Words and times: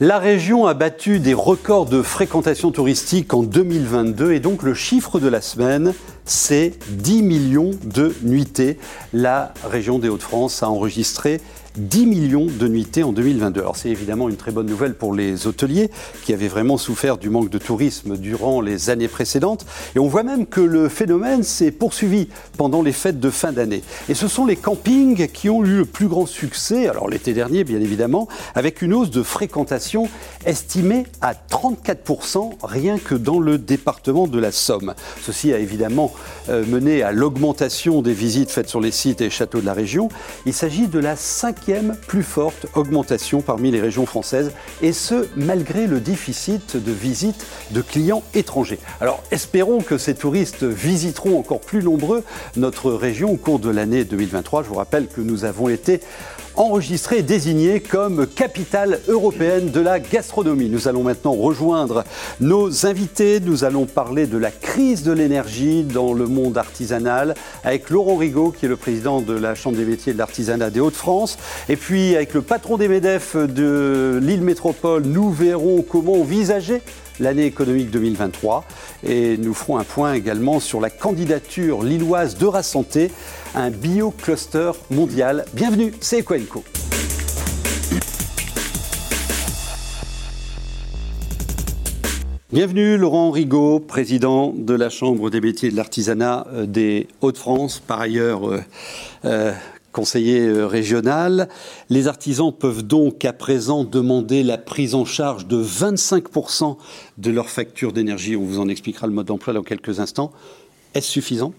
La 0.00 0.20
région 0.20 0.64
a 0.66 0.74
battu 0.74 1.18
des 1.18 1.34
records 1.34 1.86
de 1.86 2.02
fréquentation 2.02 2.70
touristique 2.70 3.34
en 3.34 3.42
2022 3.42 4.32
et 4.32 4.38
donc 4.38 4.62
le 4.62 4.72
chiffre 4.72 5.18
de 5.18 5.26
la 5.26 5.40
semaine, 5.40 5.92
c'est 6.24 6.74
10 6.90 7.22
millions 7.24 7.72
de 7.82 8.14
nuitées. 8.22 8.78
La 9.12 9.52
région 9.68 9.98
des 9.98 10.08
Hauts-de-France 10.08 10.62
a 10.62 10.70
enregistré 10.70 11.40
10 11.76 12.06
millions 12.06 12.46
de 12.46 12.68
nuitées 12.68 13.02
en 13.02 13.12
2022. 13.12 13.60
Alors 13.60 13.76
c'est 13.76 13.90
évidemment 13.90 14.28
une 14.28 14.36
très 14.36 14.50
bonne 14.50 14.66
nouvelle 14.66 14.94
pour 14.94 15.14
les 15.14 15.46
hôteliers 15.46 15.90
qui 16.24 16.32
avaient 16.32 16.48
vraiment 16.48 16.78
souffert 16.78 17.18
du 17.18 17.30
manque 17.30 17.50
de 17.50 17.58
tourisme 17.58 18.16
durant 18.16 18.60
les 18.60 18.90
années 18.90 19.08
précédentes. 19.08 19.66
Et 19.94 19.98
on 19.98 20.08
voit 20.08 20.22
même 20.22 20.46
que 20.46 20.60
le 20.60 20.88
phénomène 20.88 21.42
s'est 21.42 21.70
poursuivi 21.70 22.28
pendant 22.56 22.82
les 22.82 22.92
fêtes 22.92 23.20
de 23.20 23.30
fin 23.30 23.52
d'année. 23.52 23.82
Et 24.08 24.14
ce 24.14 24.28
sont 24.28 24.46
les 24.46 24.56
campings 24.56 25.28
qui 25.28 25.48
ont 25.50 25.64
eu 25.64 25.78
le 25.78 25.84
plus 25.84 26.08
grand 26.08 26.26
succès, 26.26 26.88
alors 26.88 27.08
l'été 27.08 27.32
dernier 27.32 27.64
bien 27.64 27.80
évidemment, 27.80 28.28
avec 28.54 28.82
une 28.82 28.94
hausse 28.94 29.10
de 29.10 29.22
fréquentation 29.22 30.08
estimée 30.46 31.04
à 31.20 31.34
34% 31.34 32.52
rien 32.62 32.98
que 32.98 33.14
dans 33.14 33.38
le 33.38 33.58
département 33.58 34.26
de 34.26 34.38
la 34.38 34.52
Somme. 34.52 34.94
Ceci 35.22 35.52
a 35.52 35.58
évidemment 35.58 36.12
euh, 36.48 36.64
mené 36.66 37.02
à 37.02 37.12
l'augmentation 37.12 38.02
des 38.02 38.12
visites 38.12 38.50
faites 38.50 38.68
sur 38.68 38.80
les 38.80 38.90
sites 38.90 39.20
et 39.20 39.30
châteaux 39.30 39.60
de 39.60 39.66
la 39.66 39.74
région. 39.74 40.08
Il 40.46 40.52
s'agit 40.52 40.88
de 40.88 40.98
la 40.98 41.16
cinquième 41.16 41.67
plus 42.06 42.22
forte 42.22 42.66
augmentation 42.74 43.42
parmi 43.42 43.70
les 43.70 43.80
régions 43.80 44.06
françaises, 44.06 44.52
et 44.80 44.92
ce, 44.92 45.26
malgré 45.36 45.86
le 45.86 46.00
déficit 46.00 46.76
de 46.76 46.92
visites 46.92 47.44
de 47.72 47.82
clients 47.82 48.22
étrangers. 48.34 48.78
Alors, 49.00 49.22
espérons 49.30 49.80
que 49.80 49.98
ces 49.98 50.14
touristes 50.14 50.64
visiteront 50.64 51.38
encore 51.38 51.60
plus 51.60 51.82
nombreux 51.82 52.24
notre 52.56 52.92
région 52.92 53.32
au 53.32 53.36
cours 53.36 53.58
de 53.58 53.68
l'année 53.68 54.04
2023. 54.04 54.62
Je 54.62 54.68
vous 54.68 54.76
rappelle 54.76 55.08
que 55.08 55.20
nous 55.20 55.44
avons 55.44 55.68
été 55.68 56.00
enregistré 56.58 57.18
et 57.18 57.22
désigné 57.22 57.80
comme 57.80 58.26
capitale 58.26 59.00
européenne 59.06 59.70
de 59.70 59.80
la 59.80 60.00
gastronomie. 60.00 60.68
Nous 60.68 60.88
allons 60.88 61.04
maintenant 61.04 61.32
rejoindre 61.32 62.02
nos 62.40 62.84
invités. 62.84 63.38
Nous 63.38 63.62
allons 63.62 63.86
parler 63.86 64.26
de 64.26 64.38
la 64.38 64.50
crise 64.50 65.04
de 65.04 65.12
l'énergie 65.12 65.84
dans 65.84 66.12
le 66.12 66.26
monde 66.26 66.58
artisanal 66.58 67.36
avec 67.62 67.90
Laurent 67.90 68.16
Rigaud, 68.16 68.50
qui 68.50 68.66
est 68.66 68.68
le 68.68 68.76
président 68.76 69.20
de 69.20 69.34
la 69.34 69.54
Chambre 69.54 69.76
des 69.76 69.84
métiers 69.84 70.12
de 70.12 70.18
l'artisanat 70.18 70.70
des 70.70 70.80
Hauts-de-France. 70.80 71.38
Et 71.68 71.76
puis 71.76 72.14
avec 72.16 72.34
le 72.34 72.42
patron 72.42 72.76
des 72.76 72.88
MEDEF 72.88 73.36
de 73.36 74.18
l'île 74.22 74.42
métropole, 74.42 75.02
nous 75.04 75.30
verrons 75.30 75.82
comment 75.82 76.20
envisager 76.20 76.82
l'année 77.20 77.46
économique 77.46 77.90
2023. 77.90 78.64
Et 79.06 79.36
nous 79.36 79.54
ferons 79.54 79.78
un 79.78 79.84
point 79.84 80.14
également 80.14 80.60
sur 80.60 80.80
la 80.80 80.90
candidature 80.90 81.82
lilloise 81.82 82.36
de 82.36 82.48
Santé, 82.62 83.10
un 83.54 83.70
bio-cluster 83.70 84.72
mondial. 84.90 85.44
Bienvenue, 85.54 85.92
c'est 86.00 86.20
Equenco. 86.20 86.64
Bienvenue 92.50 92.96
Laurent 92.96 93.30
Rigaud, 93.30 93.78
président 93.78 94.54
de 94.56 94.72
la 94.72 94.88
Chambre 94.88 95.28
des 95.28 95.42
métiers 95.42 95.70
de 95.70 95.76
l'artisanat 95.76 96.46
euh, 96.50 96.64
des 96.64 97.06
Hauts-de-France, 97.20 97.78
par 97.78 98.00
ailleurs 98.00 98.48
euh, 98.48 98.62
euh, 99.26 99.52
conseiller 99.92 100.40
euh, 100.40 100.66
régional. 100.66 101.48
Les 101.88 102.08
artisans 102.08 102.52
peuvent 102.52 102.82
donc 102.82 103.24
à 103.24 103.32
présent 103.32 103.84
demander 103.84 104.42
la 104.42 104.58
prise 104.58 104.94
en 104.94 105.04
charge 105.04 105.46
de 105.46 105.62
25% 105.62 106.76
de 107.18 107.30
leur 107.30 107.48
facture 107.48 107.92
d'énergie. 107.92 108.36
On 108.36 108.44
vous 108.44 108.60
en 108.60 108.68
expliquera 108.68 109.06
le 109.06 109.12
mode 109.12 109.26
d'emploi 109.26 109.54
dans 109.54 109.62
quelques 109.62 110.00
instants. 110.00 110.32
Est-ce 110.94 111.10
suffisant? 111.10 111.52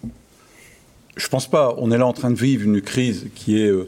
Je 1.15 1.25
ne 1.25 1.29
pense 1.29 1.49
pas. 1.49 1.75
On 1.77 1.91
est 1.91 1.97
là 1.97 2.07
en 2.07 2.13
train 2.13 2.31
de 2.31 2.39
vivre 2.39 2.65
une 2.65 2.81
crise 2.81 3.27
qui 3.35 3.61
est 3.61 3.67
euh, 3.67 3.87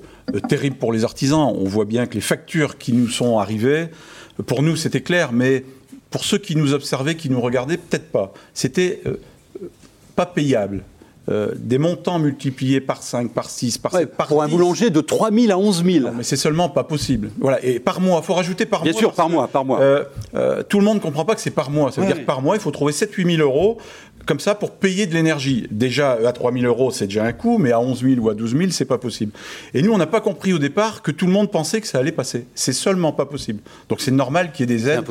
terrible 0.49 0.75
pour 0.75 0.91
les 0.91 1.03
artisans. 1.03 1.53
On 1.55 1.65
voit 1.65 1.85
bien 1.85 2.05
que 2.05 2.15
les 2.15 2.21
factures 2.21 2.77
qui 2.77 2.93
nous 2.93 3.07
sont 3.07 3.37
arrivées, 3.39 3.87
pour 4.45 4.63
nous 4.63 4.75
c'était 4.75 5.01
clair, 5.01 5.31
mais 5.31 5.63
pour 6.09 6.25
ceux 6.25 6.37
qui 6.37 6.55
nous 6.55 6.73
observaient, 6.73 7.15
qui 7.15 7.29
nous 7.29 7.39
regardaient, 7.39 7.77
peut-être 7.77 8.11
pas. 8.11 8.33
C'était 8.53 9.01
euh, 9.05 9.21
pas 10.15 10.25
payable. 10.25 10.83
Euh, 11.29 11.51
des 11.55 11.77
montants 11.77 12.17
multipliés 12.17 12.81
par 12.81 13.03
5, 13.03 13.31
par 13.31 13.47
6, 13.47 13.77
par 13.77 13.91
7, 13.91 14.17
par 14.17 14.27
Pour 14.27 14.41
un 14.41 14.47
boulanger 14.47 14.89
de 14.89 15.01
3 15.01 15.31
000 15.31 15.51
à 15.51 15.57
11 15.57 15.85
000. 15.85 16.09
mais 16.15 16.23
c'est 16.23 16.35
seulement 16.35 16.67
pas 16.67 16.83
possible. 16.83 17.29
Voilà. 17.39 17.63
Et 17.63 17.79
par 17.79 18.01
mois, 18.01 18.21
il 18.23 18.25
faut 18.25 18.33
rajouter 18.33 18.65
par 18.65 18.79
mois. 18.79 18.91
Bien 18.91 18.99
sûr, 18.99 19.13
par 19.13 19.29
mois, 19.29 19.47
par 19.47 19.63
mois. 19.63 19.81
Euh, 19.81 20.03
euh, 20.33 20.63
tout 20.63 20.79
le 20.79 20.85
monde 20.85 20.95
ne 20.95 21.01
comprend 21.01 21.23
pas 21.23 21.35
que 21.35 21.41
c'est 21.41 21.51
par 21.51 21.69
mois. 21.69 21.91
Ça 21.91 22.01
veut 22.01 22.07
dire 22.07 22.17
que 22.17 22.25
par 22.25 22.41
mois, 22.41 22.55
il 22.55 22.59
faut 22.59 22.71
trouver 22.71 22.91
7-8 22.91 23.35
000 23.37 23.47
euros 23.47 23.77
comme 24.25 24.39
ça 24.39 24.55
pour 24.55 24.71
payer 24.71 25.05
de 25.05 25.13
l'énergie. 25.13 25.67
Déjà, 25.71 26.13
à 26.13 26.31
3 26.31 26.51
000 26.53 26.65
euros, 26.65 26.91
c'est 26.91 27.05
déjà 27.05 27.23
un 27.23 27.33
coût, 27.33 27.57
mais 27.57 27.71
à 27.71 27.79
11 27.79 28.01
000 28.01 28.15
ou 28.19 28.29
à 28.29 28.33
12 28.33 28.55
000, 28.57 28.71
c'est 28.71 28.85
pas 28.85 28.97
possible. 28.97 29.31
Et 29.73 29.81
nous, 29.81 29.91
on 29.91 29.97
n'a 29.97 30.07
pas 30.07 30.21
compris 30.21 30.53
au 30.53 30.59
départ 30.59 31.01
que 31.01 31.11
tout 31.11 31.25
le 31.25 31.31
monde 31.31 31.51
pensait 31.51 31.81
que 31.81 31.87
ça 31.87 31.99
allait 31.99 32.11
passer. 32.11 32.45
C'est 32.55 32.73
seulement 32.73 33.11
pas 33.11 33.25
possible. 33.25 33.61
Donc 33.89 34.01
c'est 34.01 34.11
normal 34.11 34.51
qu'il 34.51 34.69
y 34.69 34.73
ait 34.73 34.77
des 34.77 34.89
aides. 34.89 35.03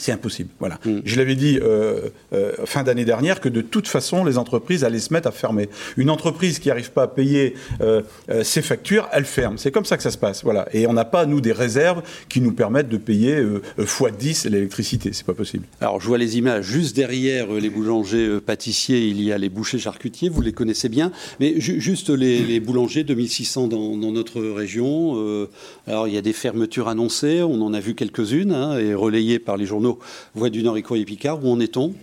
C'est 0.00 0.12
impossible. 0.12 0.50
Voilà. 0.58 0.78
Mm. 0.84 0.98
Je 1.04 1.16
l'avais 1.16 1.34
dit 1.34 1.58
euh, 1.60 2.08
euh, 2.32 2.52
fin 2.64 2.82
d'année 2.82 3.04
dernière 3.04 3.40
que 3.40 3.48
de 3.48 3.60
toute 3.60 3.88
façon, 3.88 4.24
les 4.24 4.38
entreprises 4.38 4.84
allaient 4.84 4.98
se 4.98 5.12
mettre 5.12 5.28
à 5.28 5.32
fermer. 5.32 5.68
Une 5.96 6.10
entreprise 6.10 6.58
qui 6.58 6.68
n'arrive 6.68 6.92
pas 6.92 7.04
à 7.04 7.08
payer 7.08 7.54
euh, 7.80 8.02
ses 8.42 8.62
factures, 8.62 9.08
elle 9.12 9.24
ferme. 9.24 9.58
C'est 9.58 9.70
comme 9.70 9.84
ça 9.84 9.96
que 9.96 10.02
ça 10.02 10.10
se 10.10 10.18
passe. 10.18 10.44
Voilà. 10.44 10.68
Et 10.72 10.86
on 10.86 10.92
n'a 10.92 11.04
pas, 11.04 11.26
nous, 11.26 11.40
des 11.40 11.52
réserves 11.52 12.02
qui 12.28 12.40
nous 12.40 12.52
permettent 12.52 12.88
de 12.88 12.96
payer 12.96 13.42
x10 13.78 14.48
l'électricité. 14.48 15.10
C'est 15.12 15.26
pas 15.26 15.34
possible. 15.34 15.64
Alors, 15.80 16.00
je 16.00 16.06
vois 16.06 16.18
les 16.18 16.38
images. 16.38 16.64
Juste 16.64 16.94
derrière 16.96 17.50
les 17.52 17.70
boulangers 17.70 18.38
pâtissiers, 18.44 19.06
il 19.06 19.22
y 19.22 19.32
a 19.32 19.38
les 19.38 19.48
bouchers 19.48 19.78
charcutiers. 19.78 20.28
Vous 20.28 20.40
les 20.40 20.52
connaissez 20.52 20.88
bien. 20.88 21.12
Mais 21.40 21.60
juste 21.60 22.10
les, 22.10 22.60
boulangers, 22.60 23.04
2600 23.04 23.68
dans, 23.68 23.96
dans 23.96 24.12
notre 24.12 24.40
région. 24.40 25.48
alors, 25.86 26.08
il 26.08 26.14
y 26.14 26.18
a 26.18 26.22
des 26.22 26.32
fermetures 26.32 26.88
annoncées. 26.88 27.42
On 27.42 27.60
en 27.62 27.72
a 27.74 27.80
vu 27.80 27.94
quelques-unes 27.94 28.52
hein, 28.52 28.78
et 28.78 28.94
relayées 28.94 29.38
par 29.38 29.56
les 29.56 29.66
journaux 29.66 29.87
Voix 30.34 30.50
du 30.50 30.62
Nord 30.62 30.76
et 30.76 30.82
Picard. 30.82 31.44
Où 31.44 31.50
en 31.50 31.60
est-on? 31.60 31.94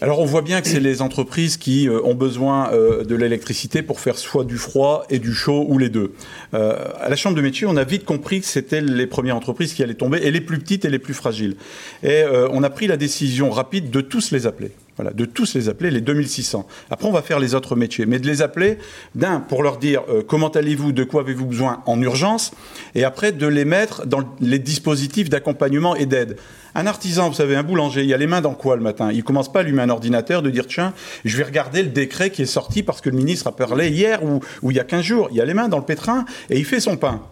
Alors 0.00 0.20
on 0.20 0.24
voit 0.24 0.42
bien 0.42 0.60
que 0.60 0.68
c'est 0.68 0.80
les 0.80 1.00
entreprises 1.00 1.56
qui 1.56 1.88
euh, 1.88 2.00
ont 2.04 2.14
besoin 2.14 2.72
euh, 2.72 3.04
de 3.04 3.14
l'électricité 3.14 3.82
pour 3.82 4.00
faire 4.00 4.18
soit 4.18 4.44
du 4.44 4.58
froid 4.58 5.04
et 5.08 5.18
du 5.18 5.32
chaud 5.32 5.64
ou 5.68 5.78
les 5.78 5.88
deux. 5.88 6.12
Euh, 6.54 6.76
à 7.00 7.08
la 7.08 7.16
Chambre 7.16 7.36
de 7.36 7.42
métier, 7.42 7.66
on 7.66 7.76
a 7.76 7.84
vite 7.84 8.04
compris 8.04 8.40
que 8.40 8.46
c'était 8.46 8.80
les 8.80 9.06
premières 9.06 9.36
entreprises 9.36 9.72
qui 9.72 9.82
allaient 9.82 9.94
tomber 9.94 10.18
et 10.22 10.30
les 10.30 10.40
plus 10.40 10.58
petites 10.58 10.84
et 10.84 10.90
les 10.90 10.98
plus 10.98 11.14
fragiles. 11.14 11.56
Et 12.02 12.22
on 12.50 12.62
a 12.62 12.70
pris 12.70 12.86
la 12.86 12.96
décision 12.96 13.50
rapide 13.50 13.90
de 13.90 14.00
tous 14.00 14.30
les 14.30 14.46
appeler. 14.46 14.72
Voilà, 14.96 15.12
de 15.12 15.24
tous 15.24 15.54
les 15.54 15.70
appeler, 15.70 15.90
les 15.90 16.02
2600. 16.02 16.66
Après, 16.90 17.08
on 17.08 17.12
va 17.12 17.22
faire 17.22 17.38
les 17.38 17.54
autres 17.54 17.76
métiers, 17.76 18.04
mais 18.04 18.18
de 18.18 18.26
les 18.26 18.42
appeler, 18.42 18.78
d'un, 19.14 19.40
pour 19.40 19.62
leur 19.62 19.78
dire 19.78 20.02
comment 20.28 20.48
allez-vous, 20.48 20.92
de 20.92 21.02
quoi 21.04 21.22
avez-vous 21.22 21.46
besoin 21.46 21.82
en 21.86 22.00
urgence, 22.02 22.52
et 22.94 23.04
après 23.04 23.32
de 23.32 23.46
les 23.46 23.64
mettre 23.64 24.06
dans 24.06 24.20
les 24.40 24.58
dispositifs 24.58 25.30
d'accompagnement 25.30 25.96
et 25.96 26.04
d'aide. 26.04 26.36
Un 26.74 26.86
artisan, 26.86 27.28
vous 27.28 27.34
savez, 27.34 27.56
un 27.56 27.62
boulanger, 27.62 28.04
il 28.04 28.12
a 28.12 28.16
les 28.16 28.26
mains 28.26 28.40
dans 28.40 28.54
quoi 28.54 28.76
le 28.76 28.82
matin? 28.82 29.10
Il 29.12 29.24
commence 29.24 29.50
pas 29.50 29.60
à 29.60 29.62
allumer 29.62 29.82
un 29.82 29.90
ordinateur, 29.90 30.42
de 30.42 30.50
dire 30.50 30.66
tiens, 30.66 30.92
je 31.24 31.36
vais 31.36 31.44
regarder 31.44 31.82
le 31.82 31.90
décret 31.90 32.30
qui 32.30 32.42
est 32.42 32.46
sorti 32.46 32.82
parce 32.82 33.00
que 33.00 33.10
le 33.10 33.16
ministre 33.16 33.46
a 33.46 33.52
parlé 33.52 33.88
hier 33.88 34.24
ou, 34.24 34.40
ou 34.62 34.70
il 34.70 34.76
y 34.76 34.80
a 34.80 34.84
15 34.84 35.02
jours. 35.02 35.28
Il 35.32 35.40
a 35.40 35.44
les 35.44 35.54
mains 35.54 35.68
dans 35.68 35.78
le 35.78 35.84
pétrin 35.84 36.24
et 36.50 36.58
il 36.58 36.64
fait 36.64 36.80
son 36.80 36.96
pain. 36.96 37.22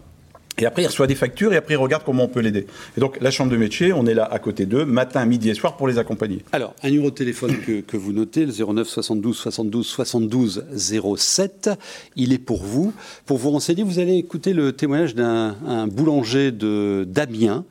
Et 0.61 0.65
après, 0.65 0.83
il 0.83 0.87
reçoit 0.87 1.07
des 1.07 1.15
factures 1.15 1.53
et 1.53 1.57
après, 1.57 1.73
il 1.73 1.77
regarde 1.77 2.03
comment 2.03 2.25
on 2.25 2.27
peut 2.27 2.39
l'aider. 2.39 2.67
Et 2.95 2.99
donc, 2.99 3.17
la 3.19 3.31
chambre 3.31 3.51
de 3.51 3.57
métier, 3.57 3.93
on 3.93 4.05
est 4.05 4.13
là 4.13 4.25
à 4.31 4.39
côté 4.39 4.65
d'eux, 4.65 4.85
matin, 4.85 5.25
midi 5.25 5.49
et 5.49 5.53
soir, 5.55 5.75
pour 5.75 5.87
les 5.87 5.97
accompagner. 5.97 6.43
Alors, 6.51 6.75
un 6.83 6.89
numéro 6.89 7.09
de 7.09 7.15
téléphone 7.15 7.57
que, 7.59 7.97
vous 7.97 8.13
notez, 8.13 8.45
le 8.45 8.53
09 8.53 8.87
72 8.87 9.35
72 9.35 9.87
72 9.87 10.65
07, 11.17 11.71
il 12.15 12.31
est 12.33 12.37
pour 12.37 12.63
vous. 12.63 12.93
Pour 13.25 13.37
vous 13.37 13.49
renseigner, 13.49 13.83
vous 13.83 13.99
allez 13.99 14.15
écouter 14.15 14.53
le 14.53 14.71
témoignage 14.71 15.15
d'un 15.15 15.87
boulanger 15.87 16.51
de 16.51 17.07
d'Amiens, 17.07 17.65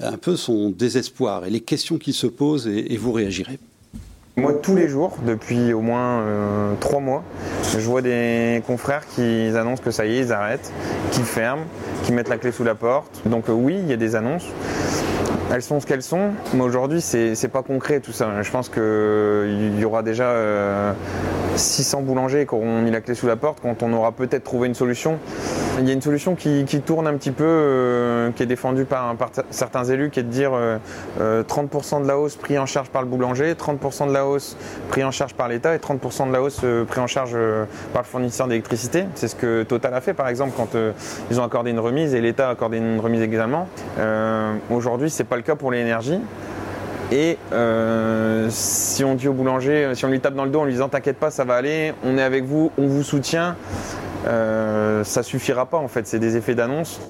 un 0.00 0.16
peu 0.16 0.36
son 0.36 0.70
désespoir 0.70 1.44
et 1.44 1.50
les 1.50 1.60
questions 1.60 1.98
qui 1.98 2.12
se 2.12 2.26
posent, 2.26 2.68
et 2.68 2.96
vous 2.96 3.12
réagirez. 3.12 3.58
Moi, 4.38 4.54
tous 4.62 4.76
les 4.76 4.86
jours, 4.86 5.16
depuis 5.26 5.72
au 5.72 5.80
moins 5.80 6.20
euh, 6.20 6.74
trois 6.78 7.00
mois, 7.00 7.24
je 7.72 7.80
vois 7.80 8.02
des 8.02 8.62
confrères 8.66 9.04
qui 9.08 9.50
annoncent 9.56 9.82
que 9.82 9.90
ça 9.90 10.06
y 10.06 10.16
est, 10.16 10.20
ils 10.20 10.32
arrêtent, 10.32 10.72
qu'ils 11.10 11.24
ferment, 11.24 11.64
qu'ils 12.04 12.14
mettent 12.14 12.28
la 12.28 12.36
clé 12.36 12.52
sous 12.52 12.62
la 12.62 12.76
porte. 12.76 13.22
Donc 13.26 13.48
euh, 13.48 13.52
oui, 13.52 13.76
il 13.80 13.88
y 13.88 13.92
a 13.92 13.96
des 13.96 14.14
annonces. 14.14 14.46
Elles 15.50 15.62
sont 15.62 15.80
ce 15.80 15.86
qu'elles 15.86 16.02
sont, 16.02 16.32
mais 16.52 16.60
aujourd'hui, 16.60 17.00
c'est 17.00 17.50
pas 17.50 17.62
concret 17.62 18.00
tout 18.00 18.12
ça. 18.12 18.42
Je 18.42 18.50
pense 18.50 18.68
qu'il 18.68 19.80
y 19.80 19.84
aura 19.84 20.02
déjà 20.02 20.94
600 21.56 22.00
euh, 22.00 22.02
boulangers 22.02 22.44
qui 22.46 22.54
auront 22.54 22.82
mis 22.82 22.90
la 22.90 23.00
clé 23.00 23.14
sous 23.14 23.26
la 23.26 23.36
porte 23.36 23.60
quand 23.62 23.82
on 23.82 23.92
aura 23.94 24.12
peut-être 24.12 24.44
trouvé 24.44 24.68
une 24.68 24.74
solution. 24.74 25.18
Il 25.78 25.86
y 25.86 25.90
a 25.90 25.94
une 25.94 26.02
solution 26.02 26.34
qui, 26.34 26.64
tourne 26.84 27.06
un 27.06 27.14
petit 27.14 27.30
peu, 27.30 27.44
euh, 27.46 28.30
qui 28.32 28.42
est 28.42 28.46
défendue 28.46 28.84
par, 28.84 29.14
certains 29.50 29.84
élus, 29.84 30.10
qui 30.10 30.20
est 30.20 30.24
de 30.24 30.28
dire 30.28 30.50
30% 30.50 31.20
euh, 31.20 32.02
de 32.02 32.08
la 32.08 32.18
hausse 32.18 32.36
pris 32.36 32.58
en 32.58 32.66
charge 32.66 32.90
par 32.90 33.00
le 33.00 33.08
boulanger, 33.08 33.54
30% 33.54 34.08
de 34.08 34.12
la 34.12 34.26
hausse 34.26 34.56
pris 34.90 35.02
en 35.02 35.12
charge 35.12 35.32
par 35.32 35.48
l'État 35.48 35.74
et 35.74 35.78
30% 35.78 36.28
de 36.28 36.32
la 36.32 36.42
hausse 36.42 36.60
pris 36.88 37.00
en 37.00 37.06
charge 37.06 37.36
par 37.94 38.02
le 38.02 38.06
fournisseur 38.06 38.48
d'électricité. 38.48 39.06
C'est 39.14 39.28
ce 39.28 39.36
que 39.36 39.62
Total 39.62 39.94
a 39.94 40.02
fait 40.02 40.14
par 40.14 40.28
exemple 40.28 40.52
quand 40.56 40.76
ils 41.30 41.40
ont 41.40 41.44
accordé 41.44 41.70
une 41.70 41.80
remise 41.80 42.14
et 42.14 42.20
l'État 42.20 42.48
a 42.48 42.50
accordé 42.50 42.78
une 42.78 43.00
remise 43.00 43.22
également. 43.22 43.66
Aujourd'hui, 44.70 45.10
c'est 45.10 45.24
pas 45.24 45.37
le 45.38 45.42
cas 45.44 45.56
pour 45.56 45.70
l'énergie. 45.70 46.20
Et 47.10 47.38
euh, 47.52 48.48
si 48.50 49.02
on 49.02 49.14
dit 49.14 49.28
au 49.28 49.32
boulanger, 49.32 49.92
si 49.94 50.04
on 50.04 50.08
lui 50.08 50.20
tape 50.20 50.34
dans 50.34 50.44
le 50.44 50.50
dos 50.50 50.60
en 50.60 50.64
lui 50.64 50.72
disant 50.72 50.90
t'inquiète 50.90 51.16
pas, 51.16 51.30
ça 51.30 51.44
va 51.44 51.54
aller, 51.54 51.94
on 52.04 52.18
est 52.18 52.22
avec 52.22 52.44
vous, 52.44 52.70
on 52.76 52.86
vous 52.86 53.02
soutient, 53.02 53.56
euh, 54.26 55.04
ça 55.04 55.22
suffira 55.22 55.64
pas 55.66 55.78
en 55.78 55.88
fait, 55.88 56.06
c'est 56.06 56.18
des 56.18 56.36
effets 56.36 56.54
d'annonce. 56.54 57.00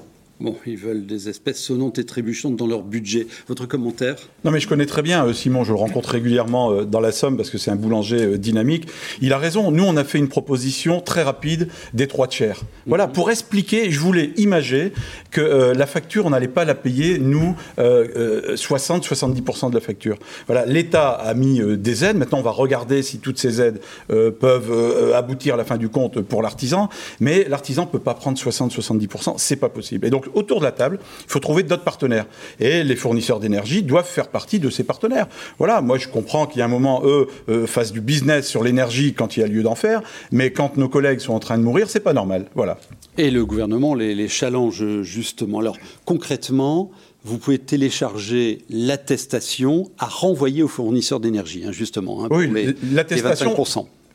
Bon, 0.41 0.55
ils 0.67 0.77
veulent 0.77 1.05
des 1.05 1.29
espèces 1.29 1.59
sonnantes 1.59 1.99
et 1.99 2.05
trébuchantes 2.05 2.55
dans 2.55 2.69
leur 2.69 2.83
budget. 2.83 3.27
Votre 3.49 3.67
commentaire? 3.67 4.15
Non, 4.45 4.53
mais 4.53 4.61
je 4.61 4.69
connais 4.69 4.87
très 4.87 5.03
bien 5.03 5.27
euh, 5.27 5.33
Simon, 5.33 5.65
je 5.65 5.73
le 5.73 5.79
rencontre 5.79 6.11
régulièrement 6.11 6.71
euh, 6.71 6.85
dans 6.85 7.01
la 7.01 7.11
Somme 7.11 7.37
parce 7.37 7.51
que 7.51 7.59
c'est 7.59 7.73
un 7.73 7.77
boulanger 7.77 8.25
euh, 8.25 8.39
dynamique. 8.39 8.87
Il 9.21 9.33
a 9.33 9.39
raison, 9.39 9.73
nous 9.73 9.83
on 9.83 9.97
a 9.97 10.05
fait 10.05 10.19
une 10.19 10.29
proposition 10.29 11.01
très 11.01 11.25
rapide 11.25 11.71
des 11.93 12.07
trois 12.07 12.29
tiers. 12.29 12.61
Voilà, 12.87 13.09
mhm. 13.09 13.15
pour 13.15 13.33
expliquer, 13.33 13.91
je 13.91 13.99
voulais 13.99 14.31
imager 14.37 14.93
que 15.33 15.41
la 15.41 15.87
facture, 15.87 16.27
on 16.27 16.31
n'allait 16.31 16.47
pas 16.47 16.65
la 16.65 16.77
payer, 16.77 17.19
nous, 17.19 17.57
60-70% 17.77 19.71
de 19.71 19.75
la 19.75 19.81
facture. 19.81 20.19
Voilà, 20.47 20.65
l'État 20.67 21.11
a 21.11 21.35
mis 21.35 21.61
des 21.77 22.05
aides, 22.05 22.17
maintenant 22.17 22.39
on 22.39 22.43
va 22.43 22.51
regarder 22.51 23.03
si 23.03 23.19
toutes 23.19 23.39
ces 23.39 23.61
aides 23.61 23.81
peuvent 24.09 25.13
aboutir 25.15 25.55
à 25.55 25.57
la 25.57 25.65
fin 25.65 25.77
du 25.77 25.89
compte 25.89 26.21
pour 26.21 26.43
l'artisan, 26.43 26.89
mais 27.21 27.47
l'artisan 27.49 27.83
ne 27.83 27.89
peut 27.89 27.99
pas 27.99 28.15
prendre 28.15 28.39
60-70%, 28.39 29.35
c'est 29.37 29.57
pas 29.57 29.69
possible. 29.69 30.07
Et 30.07 30.11
donc 30.11 30.28
autour 30.35 30.61
de 30.61 30.65
la 30.65 30.73
table, 30.73 30.99
il 31.01 31.31
faut 31.31 31.39
trouver 31.41 31.63
d'autres 31.63 31.85
partenaires. 31.85 32.27
Et 32.61 32.85
les 32.85 32.97
fournisseurs 32.97 33.41
d'énergie 33.41 33.83
doivent 33.83 34.07
faire 34.09 34.29
partie 34.29 34.59
de 34.59 34.71
ces 34.71 34.85
partenaires. 34.85 35.27
Voilà, 35.59 35.81
moi 35.81 35.99
je 35.99 36.09
comprends 36.09 36.47
qu'il 36.47 36.61
y 36.61 36.63
a 36.63 36.65
un 36.65 36.69
moment, 36.69 37.03
eux, 37.05 37.29
euh, 37.49 37.67
fassent 37.67 37.93
du 37.93 38.01
business 38.01 38.47
sur 38.47 38.63
l'énergie 38.63 39.15
quand 39.15 39.37
il 39.37 39.41
y 39.41 39.43
a 39.43 39.47
lieu 39.47 39.63
d'en 39.63 39.75
faire, 39.75 40.03
mais 40.33 40.51
quand 40.53 40.77
nos 40.77 40.89
collègues 40.89 41.21
sont 41.21 41.35
en 41.35 41.41
train 41.41 41.59
de 41.59 41.63
mourir, 41.63 41.89
c'est 41.91 42.01
pas 42.01 42.13
normal. 42.13 42.47
Voilà. 42.55 42.79
Et 43.17 43.31
le 43.31 43.45
gouvernement 43.45 43.95
les, 43.95 44.15
les 44.15 44.29
challenge 44.29 45.03
justement. 45.03 45.61
Alors 45.61 45.77
concrètement, 46.05 46.91
vous 47.25 47.39
pouvez 47.39 47.59
télécharger 47.59 48.59
l'attestation 48.71 49.91
à 49.99 50.07
renvoyer 50.07 50.63
aux 50.63 50.69
fournisseurs 50.69 51.21
d'énergie, 51.21 51.65
hein, 51.67 51.73
justement, 51.73 52.25
hein, 52.25 52.29
oui, 52.31 52.75
l'attestation 52.93 53.55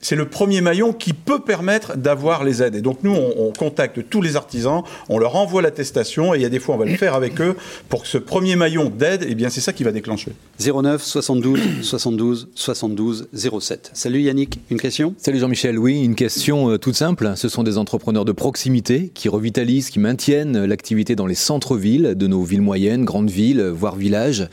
c'est 0.04 0.16
le 0.16 0.26
premier 0.26 0.62
maillon 0.62 0.94
qui 0.94 1.14
peut 1.14 1.40
permettre 1.40 1.98
d'avoir 1.98 2.44
les 2.44 2.62
aides. 2.62 2.76
Et 2.76 2.82
donc 2.82 3.00
nous, 3.04 3.16
on, 3.16 3.52
contacte 3.54 4.10
tous 4.10 4.22
les 4.22 4.36
artisans, 4.36 4.84
on 5.10 5.20
leur 5.20 5.36
envoie 5.36 5.62
l'attestation, 5.62 6.34
et 6.34 6.40
il 6.40 6.42
y 6.42 6.46
a 6.46 6.50
des 6.50 6.60
fois, 6.60 6.76
on 6.76 6.78
va 6.78 6.86
le 6.86 6.98
faire 6.98 7.14
avec 7.14 7.40
eux, 7.40 7.56
pour 7.88 8.02
que 8.02 8.08
ce 8.08 8.18
premier 8.18 8.56
maillon 8.56 8.90
d'aide, 8.90 9.26
eh 9.28 9.36
bien, 9.36 9.50
c'est 9.50 9.62
ça 9.62 9.74
qui 9.74 9.84
va 9.84 9.92
déclencher. 9.92 10.32
09 10.60 11.02
72 11.02 11.60
72 11.82 12.50
72 12.56 13.30
07. 13.60 13.92
Salut 13.94 14.22
Yannick, 14.22 14.60
une 14.70 14.80
question? 14.80 15.14
Salut 15.18 15.40
Jean-Michel, 15.40 15.80
oui, 15.80 16.04
une 16.04 16.16
question 16.16 16.72
euh, 16.72 16.78
toute 16.78 16.96
simple. 16.96 17.34
Ce 17.36 17.48
sont 17.48 17.64
des 17.64 17.78
entrepreneurs 17.78 18.26
de 18.26 18.32
proximité 18.32 19.12
qui 19.14 19.30
revitalisent, 19.30 19.90
qui 19.90 20.00
maintiennent 20.00 20.66
l'activité 20.66 21.16
dans 21.16 21.28
les 21.28 21.36
centres-villes 21.36 22.16
de 22.16 22.28
nos 22.28 22.44
villes 22.44 22.62
moyennes, 22.62 23.06
grandes 23.06 23.30
villes, 23.30 23.62
voire 23.62 23.96
villages. 23.96 24.50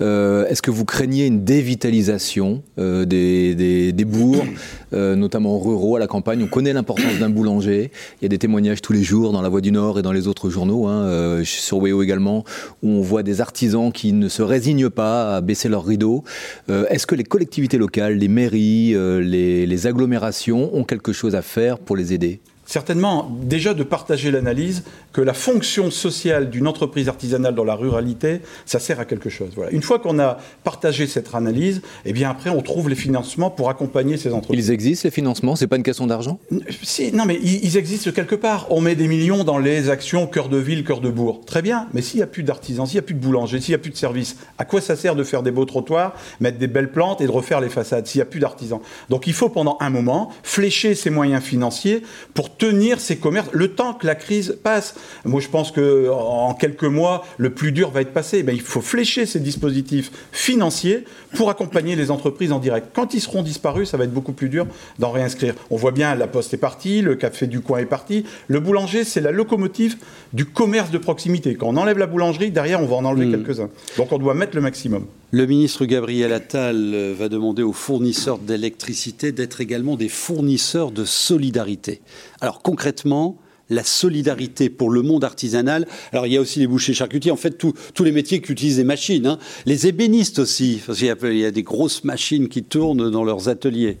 Euh, 0.00 0.46
est-ce 0.46 0.62
que 0.62 0.70
vous 0.70 0.84
craignez 0.84 1.26
une 1.26 1.44
dévitalisation 1.44 2.62
euh, 2.78 3.04
des, 3.04 3.54
des, 3.54 3.92
des 3.92 4.04
bourgs 4.04 4.46
euh, 4.94 5.16
notamment 5.16 5.58
ruraux, 5.58 5.96
à 5.96 5.98
la 5.98 6.06
campagne. 6.06 6.42
On 6.42 6.46
connaît 6.46 6.72
l'importance 6.72 7.18
d'un 7.18 7.30
boulanger. 7.30 7.90
Il 8.20 8.24
y 8.24 8.26
a 8.26 8.28
des 8.28 8.38
témoignages 8.38 8.80
tous 8.80 8.92
les 8.92 9.02
jours 9.02 9.32
dans 9.32 9.42
La 9.42 9.48
Voix 9.48 9.60
du 9.60 9.72
Nord 9.72 9.98
et 9.98 10.02
dans 10.02 10.12
les 10.12 10.28
autres 10.28 10.50
journaux, 10.50 10.86
hein, 10.86 11.04
euh, 11.04 11.44
sur 11.44 11.78
Weo 11.78 12.02
également, 12.02 12.44
où 12.82 12.88
on 12.88 13.00
voit 13.00 13.22
des 13.22 13.40
artisans 13.40 13.92
qui 13.92 14.12
ne 14.12 14.28
se 14.28 14.42
résignent 14.42 14.90
pas 14.90 15.36
à 15.36 15.40
baisser 15.40 15.68
leurs 15.68 15.84
rideaux. 15.84 16.24
Euh, 16.70 16.86
est-ce 16.88 17.06
que 17.06 17.14
les 17.14 17.24
collectivités 17.24 17.78
locales, 17.78 18.14
les 18.14 18.28
mairies, 18.28 18.94
les 18.94 19.86
agglomérations 19.86 20.74
ont 20.74 20.84
quelque 20.84 21.12
chose 21.12 21.34
à 21.34 21.42
faire 21.42 21.78
pour 21.78 21.96
les 21.96 22.12
aider? 22.12 22.40
Certainement, 22.66 23.30
déjà 23.42 23.74
de 23.74 23.82
partager 23.82 24.30
l'analyse 24.30 24.84
que 25.12 25.20
la 25.20 25.34
fonction 25.34 25.90
sociale 25.90 26.50
d'une 26.50 26.66
entreprise 26.66 27.08
artisanale 27.08 27.54
dans 27.54 27.64
la 27.64 27.74
ruralité, 27.74 28.40
ça 28.64 28.78
sert 28.78 29.00
à 29.00 29.04
quelque 29.04 29.28
chose. 29.28 29.50
Voilà. 29.54 29.70
Une 29.70 29.82
fois 29.82 29.98
qu'on 29.98 30.18
a 30.18 30.38
partagé 30.64 31.06
cette 31.06 31.34
analyse, 31.34 31.82
eh 32.04 32.12
bien 32.12 32.30
après 32.30 32.50
on 32.50 32.62
trouve 32.62 32.88
les 32.88 32.96
financements 32.96 33.50
pour 33.50 33.68
accompagner 33.68 34.16
ces 34.16 34.32
entreprises. 34.32 34.68
Ils 34.68 34.72
existent 34.72 35.06
les 35.06 35.10
financements, 35.10 35.56
c'est 35.56 35.66
pas 35.66 35.76
une 35.76 35.82
question 35.82 36.06
d'argent? 36.06 36.38
Si, 36.82 37.12
Non, 37.12 37.26
mais 37.26 37.38
ils, 37.42 37.76
existent 37.76 38.10
quelque 38.12 38.34
part. 38.34 38.66
On 38.70 38.80
met 38.80 38.94
des 38.94 39.08
millions 39.08 39.44
dans 39.44 39.58
les 39.58 39.90
actions 39.90 40.26
cœur 40.26 40.48
de 40.48 40.56
ville, 40.56 40.84
cœur 40.84 41.00
de 41.00 41.10
bourg. 41.10 41.42
Très 41.46 41.62
bien, 41.62 41.88
mais 41.92 42.02
s'il 42.02 42.18
n'y 42.18 42.22
a 42.22 42.26
plus 42.26 42.42
d'artisans, 42.42 42.86
s'il 42.86 42.96
n'y 42.96 43.00
a 43.00 43.02
plus 43.02 43.14
de 43.14 43.20
boulangers, 43.20 43.60
s'il 43.60 43.72
n'y 43.72 43.76
a 43.76 43.78
plus 43.78 43.90
de 43.90 43.96
services, 43.96 44.36
à 44.58 44.64
quoi 44.64 44.80
ça 44.80 44.96
sert 44.96 45.16
de 45.16 45.24
faire 45.24 45.42
des 45.42 45.50
beaux 45.50 45.64
trottoirs, 45.64 46.14
mettre 46.40 46.58
des 46.58 46.66
belles 46.66 46.90
plantes 46.90 47.20
et 47.20 47.26
de 47.26 47.30
refaire 47.30 47.60
les 47.60 47.68
façades 47.68 48.06
s'il 48.06 48.20
n'y 48.20 48.22
a 48.22 48.26
plus 48.26 48.40
d'artisans? 48.40 48.80
Donc 49.10 49.26
il 49.26 49.32
faut 49.32 49.48
pendant 49.48 49.76
un 49.80 49.90
moment 49.90 50.32
flécher 50.42 50.94
ces 50.94 51.10
moyens 51.10 51.42
financiers 51.42 52.02
pour 52.32 52.53
tenir 52.58 53.00
ces 53.00 53.16
commerces 53.16 53.48
le 53.52 53.68
temps 53.68 53.94
que 53.94 54.06
la 54.06 54.14
crise 54.14 54.58
passe. 54.62 54.94
Moi, 55.24 55.40
je 55.40 55.48
pense 55.48 55.70
que 55.70 56.08
en 56.10 56.54
quelques 56.54 56.84
mois, 56.84 57.24
le 57.36 57.50
plus 57.50 57.72
dur 57.72 57.90
va 57.90 58.00
être 58.00 58.12
passé. 58.12 58.42
Ben, 58.42 58.54
il 58.54 58.60
faut 58.60 58.80
flécher 58.80 59.26
ces 59.26 59.40
dispositifs 59.40 60.10
financiers 60.32 61.04
pour 61.34 61.50
accompagner 61.50 61.96
les 61.96 62.10
entreprises 62.10 62.52
en 62.52 62.58
direct. 62.58 62.88
Quand 62.94 63.14
ils 63.14 63.20
seront 63.20 63.42
disparus, 63.42 63.90
ça 63.90 63.96
va 63.96 64.04
être 64.04 64.12
beaucoup 64.12 64.32
plus 64.32 64.48
dur 64.48 64.66
d'en 64.98 65.10
réinscrire. 65.10 65.54
On 65.70 65.76
voit 65.76 65.92
bien, 65.92 66.14
la 66.14 66.26
Poste 66.26 66.54
est 66.54 66.58
partie, 66.58 67.02
le 67.02 67.14
café 67.14 67.46
du 67.46 67.60
coin 67.60 67.78
est 67.78 67.86
parti. 67.86 68.24
Le 68.48 68.60
boulanger, 68.60 69.04
c'est 69.04 69.20
la 69.20 69.32
locomotive 69.32 69.96
du 70.32 70.46
commerce 70.46 70.90
de 70.90 70.98
proximité. 70.98 71.54
Quand 71.54 71.68
on 71.68 71.76
enlève 71.76 71.98
la 71.98 72.06
boulangerie, 72.06 72.50
derrière, 72.50 72.82
on 72.82 72.86
va 72.86 72.96
en 72.96 73.04
enlever 73.04 73.26
hmm. 73.26 73.44
quelques-uns. 73.44 73.70
Donc, 73.96 74.12
on 74.12 74.18
doit 74.18 74.34
mettre 74.34 74.54
le 74.54 74.62
maximum. 74.62 75.06
Le 75.34 75.46
ministre 75.46 75.84
Gabriel 75.84 76.32
Attal 76.32 77.12
va 77.18 77.28
demander 77.28 77.64
aux 77.64 77.72
fournisseurs 77.72 78.38
d'électricité 78.38 79.32
d'être 79.32 79.60
également 79.60 79.96
des 79.96 80.08
fournisseurs 80.08 80.92
de 80.92 81.04
solidarité. 81.04 82.02
Alors 82.40 82.62
concrètement, 82.62 83.36
la 83.68 83.82
solidarité 83.82 84.70
pour 84.70 84.90
le 84.90 85.02
monde 85.02 85.24
artisanal. 85.24 85.88
Alors 86.12 86.28
il 86.28 86.34
y 86.34 86.36
a 86.36 86.40
aussi 86.40 86.60
les 86.60 86.68
bouchers 86.68 86.94
charcutiers, 86.94 87.32
en 87.32 87.36
fait 87.36 87.58
tous 87.58 88.04
les 88.04 88.12
métiers 88.12 88.40
qui 88.40 88.52
utilisent 88.52 88.76
des 88.76 88.84
machines, 88.84 89.26
hein. 89.26 89.40
les 89.66 89.88
ébénistes 89.88 90.38
aussi, 90.38 90.80
parce 90.86 91.00
qu'il 91.00 91.36
y 91.36 91.44
a 91.44 91.50
des 91.50 91.62
grosses 91.64 92.04
machines 92.04 92.48
qui 92.48 92.62
tournent 92.62 93.10
dans 93.10 93.24
leurs 93.24 93.48
ateliers. 93.48 93.98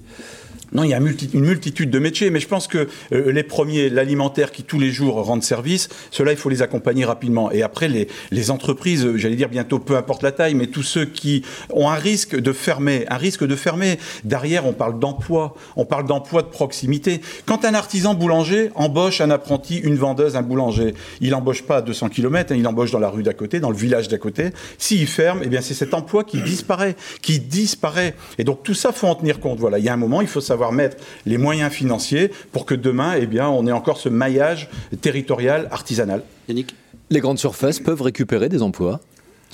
Non, 0.74 0.82
il 0.82 0.90
y 0.90 0.94
a 0.94 0.98
une 0.98 1.44
multitude 1.44 1.88
de 1.88 1.98
métiers, 2.00 2.30
mais 2.30 2.40
je 2.40 2.48
pense 2.48 2.66
que 2.66 2.88
euh, 3.12 3.30
les 3.30 3.44
premiers, 3.44 3.88
l'alimentaire 3.88 4.50
qui 4.50 4.64
tous 4.64 4.80
les 4.80 4.90
jours 4.90 5.24
rendent 5.24 5.44
service, 5.44 5.88
cela 6.10 6.32
il 6.32 6.36
faut 6.36 6.48
les 6.48 6.62
accompagner 6.62 7.04
rapidement. 7.04 7.52
Et 7.52 7.62
après, 7.62 7.86
les, 7.86 8.08
les 8.32 8.50
entreprises, 8.50 9.06
euh, 9.06 9.16
j'allais 9.16 9.36
dire 9.36 9.48
bientôt, 9.48 9.78
peu 9.78 9.96
importe 9.96 10.24
la 10.24 10.32
taille, 10.32 10.54
mais 10.54 10.66
tous 10.66 10.82
ceux 10.82 11.04
qui 11.04 11.44
ont 11.70 11.88
un 11.88 11.94
risque 11.94 12.34
de 12.34 12.52
fermer, 12.52 13.04
un 13.08 13.18
risque 13.18 13.46
de 13.46 13.54
fermer. 13.54 14.00
Derrière, 14.24 14.66
on 14.66 14.72
parle 14.72 14.98
d'emploi, 14.98 15.54
on 15.76 15.84
parle 15.84 16.06
d'emploi 16.06 16.42
de 16.42 16.48
proximité. 16.48 17.20
Quand 17.46 17.64
un 17.64 17.74
artisan 17.74 18.14
boulanger 18.14 18.70
embauche 18.74 19.20
un 19.20 19.30
apprenti, 19.30 19.78
une 19.78 19.94
vendeuse, 19.94 20.34
un 20.34 20.42
boulanger, 20.42 20.94
il 21.20 21.30
n'embauche 21.30 21.62
pas 21.62 21.76
à 21.76 21.82
200 21.82 22.08
km, 22.08 22.52
hein, 22.52 22.56
il 22.58 22.66
embauche 22.66 22.90
dans 22.90 22.98
la 22.98 23.10
rue 23.10 23.22
d'à 23.22 23.32
côté, 23.34 23.60
dans 23.60 23.70
le 23.70 23.76
village 23.76 24.08
d'à 24.08 24.18
côté. 24.18 24.50
S'il 24.78 25.06
ferme, 25.06 25.42
eh 25.44 25.46
bien 25.46 25.60
c'est 25.60 25.74
cet 25.74 25.94
emploi 25.94 26.24
qui 26.24 26.42
disparaît, 26.42 26.96
qui 27.22 27.38
disparaît. 27.38 28.16
Et 28.38 28.44
donc 28.44 28.64
tout 28.64 28.74
ça, 28.74 28.90
faut 28.90 29.06
en 29.06 29.14
tenir 29.14 29.38
compte. 29.38 29.60
Voilà, 29.60 29.78
il 29.78 29.84
y 29.84 29.88
a 29.88 29.92
un 29.92 29.98
moment, 29.98 30.20
il 30.20 30.26
faut 30.26 30.40
savoir 30.40 30.63
mettre 30.72 30.96
les 31.26 31.38
moyens 31.38 31.72
financiers 31.72 32.30
pour 32.52 32.66
que 32.66 32.74
demain, 32.74 33.14
eh 33.18 33.26
bien, 33.26 33.48
on 33.48 33.66
ait 33.66 33.72
encore 33.72 33.98
ce 33.98 34.08
maillage 34.08 34.68
territorial 35.00 35.68
artisanal. 35.70 36.22
Yannick 36.48 36.74
Les 37.10 37.20
grandes 37.20 37.38
surfaces 37.38 37.80
peuvent 37.80 38.02
récupérer 38.02 38.48
des 38.48 38.62
emplois 38.62 39.00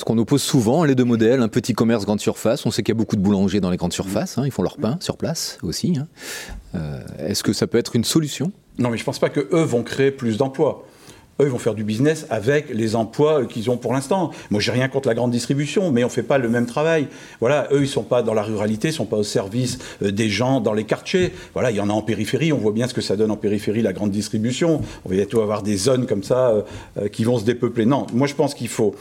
ce 0.00 0.04
qu'on 0.04 0.16
oppose 0.16 0.42
souvent, 0.42 0.84
les 0.84 0.94
deux 0.94 1.04
modèles, 1.04 1.42
un 1.42 1.48
petit 1.48 1.74
commerce 1.74 2.06
grande 2.06 2.20
surface. 2.20 2.64
On 2.64 2.70
sait 2.70 2.82
qu'il 2.82 2.94
y 2.94 2.96
a 2.96 2.98
beaucoup 2.98 3.16
de 3.16 3.20
boulangers 3.20 3.60
dans 3.60 3.70
les 3.70 3.76
grandes 3.76 3.92
surfaces. 3.92 4.38
Hein, 4.38 4.44
ils 4.46 4.50
font 4.50 4.62
leur 4.62 4.78
pain 4.78 4.96
sur 5.00 5.18
place 5.18 5.58
aussi. 5.62 5.98
Hein. 5.98 6.06
Euh, 6.74 7.02
est-ce 7.18 7.42
que 7.42 7.52
ça 7.52 7.66
peut 7.66 7.76
être 7.76 7.94
une 7.94 8.04
solution? 8.04 8.50
Non, 8.78 8.88
mais 8.88 8.96
je 8.96 9.02
ne 9.02 9.04
pense 9.04 9.18
pas 9.18 9.28
que 9.28 9.46
eux 9.52 9.62
vont 9.62 9.82
créer 9.82 10.10
plus 10.10 10.38
d'emplois 10.38 10.86
eux, 11.40 11.44
ils 11.46 11.50
vont 11.50 11.58
faire 11.58 11.74
du 11.74 11.84
business 11.84 12.26
avec 12.30 12.70
les 12.72 12.96
emplois 12.96 13.44
qu'ils 13.46 13.70
ont 13.70 13.76
pour 13.76 13.92
l'instant. 13.92 14.30
Moi, 14.50 14.60
j'ai 14.60 14.72
rien 14.72 14.88
contre 14.88 15.08
la 15.08 15.14
grande 15.14 15.30
distribution, 15.30 15.90
mais 15.90 16.04
on 16.04 16.08
ne 16.08 16.12
fait 16.12 16.22
pas 16.22 16.38
le 16.38 16.48
même 16.48 16.66
travail. 16.66 17.08
Voilà, 17.40 17.68
eux, 17.72 17.78
ils 17.78 17.82
ne 17.82 17.86
sont 17.86 18.02
pas 18.02 18.22
dans 18.22 18.34
la 18.34 18.42
ruralité, 18.42 18.88
ils 18.88 18.92
ne 18.92 18.96
sont 18.96 19.06
pas 19.06 19.16
au 19.16 19.22
service 19.22 19.78
euh, 20.02 20.10
des 20.10 20.28
gens 20.28 20.60
dans 20.60 20.72
les 20.72 20.84
quartiers. 20.84 21.32
Voilà, 21.54 21.70
il 21.70 21.76
y 21.76 21.80
en 21.80 21.88
a 21.88 21.92
en 21.92 22.02
périphérie, 22.02 22.52
on 22.52 22.58
voit 22.58 22.72
bien 22.72 22.88
ce 22.88 22.94
que 22.94 23.00
ça 23.00 23.16
donne 23.16 23.30
en 23.30 23.36
périphérie, 23.36 23.82
la 23.82 23.92
grande 23.92 24.10
distribution. 24.10 24.82
On 25.04 25.08
va 25.08 25.16
bientôt 25.16 25.40
avoir 25.40 25.62
des 25.62 25.76
zones 25.76 26.06
comme 26.06 26.22
ça 26.22 26.50
euh, 26.50 26.62
euh, 26.98 27.08
qui 27.08 27.24
vont 27.24 27.38
se 27.38 27.44
dépeupler. 27.44 27.86
Non, 27.86 28.06
moi, 28.12 28.26
je 28.26 28.34
pense 28.34 28.54
qu'il 28.54 28.68
faut 28.68 28.94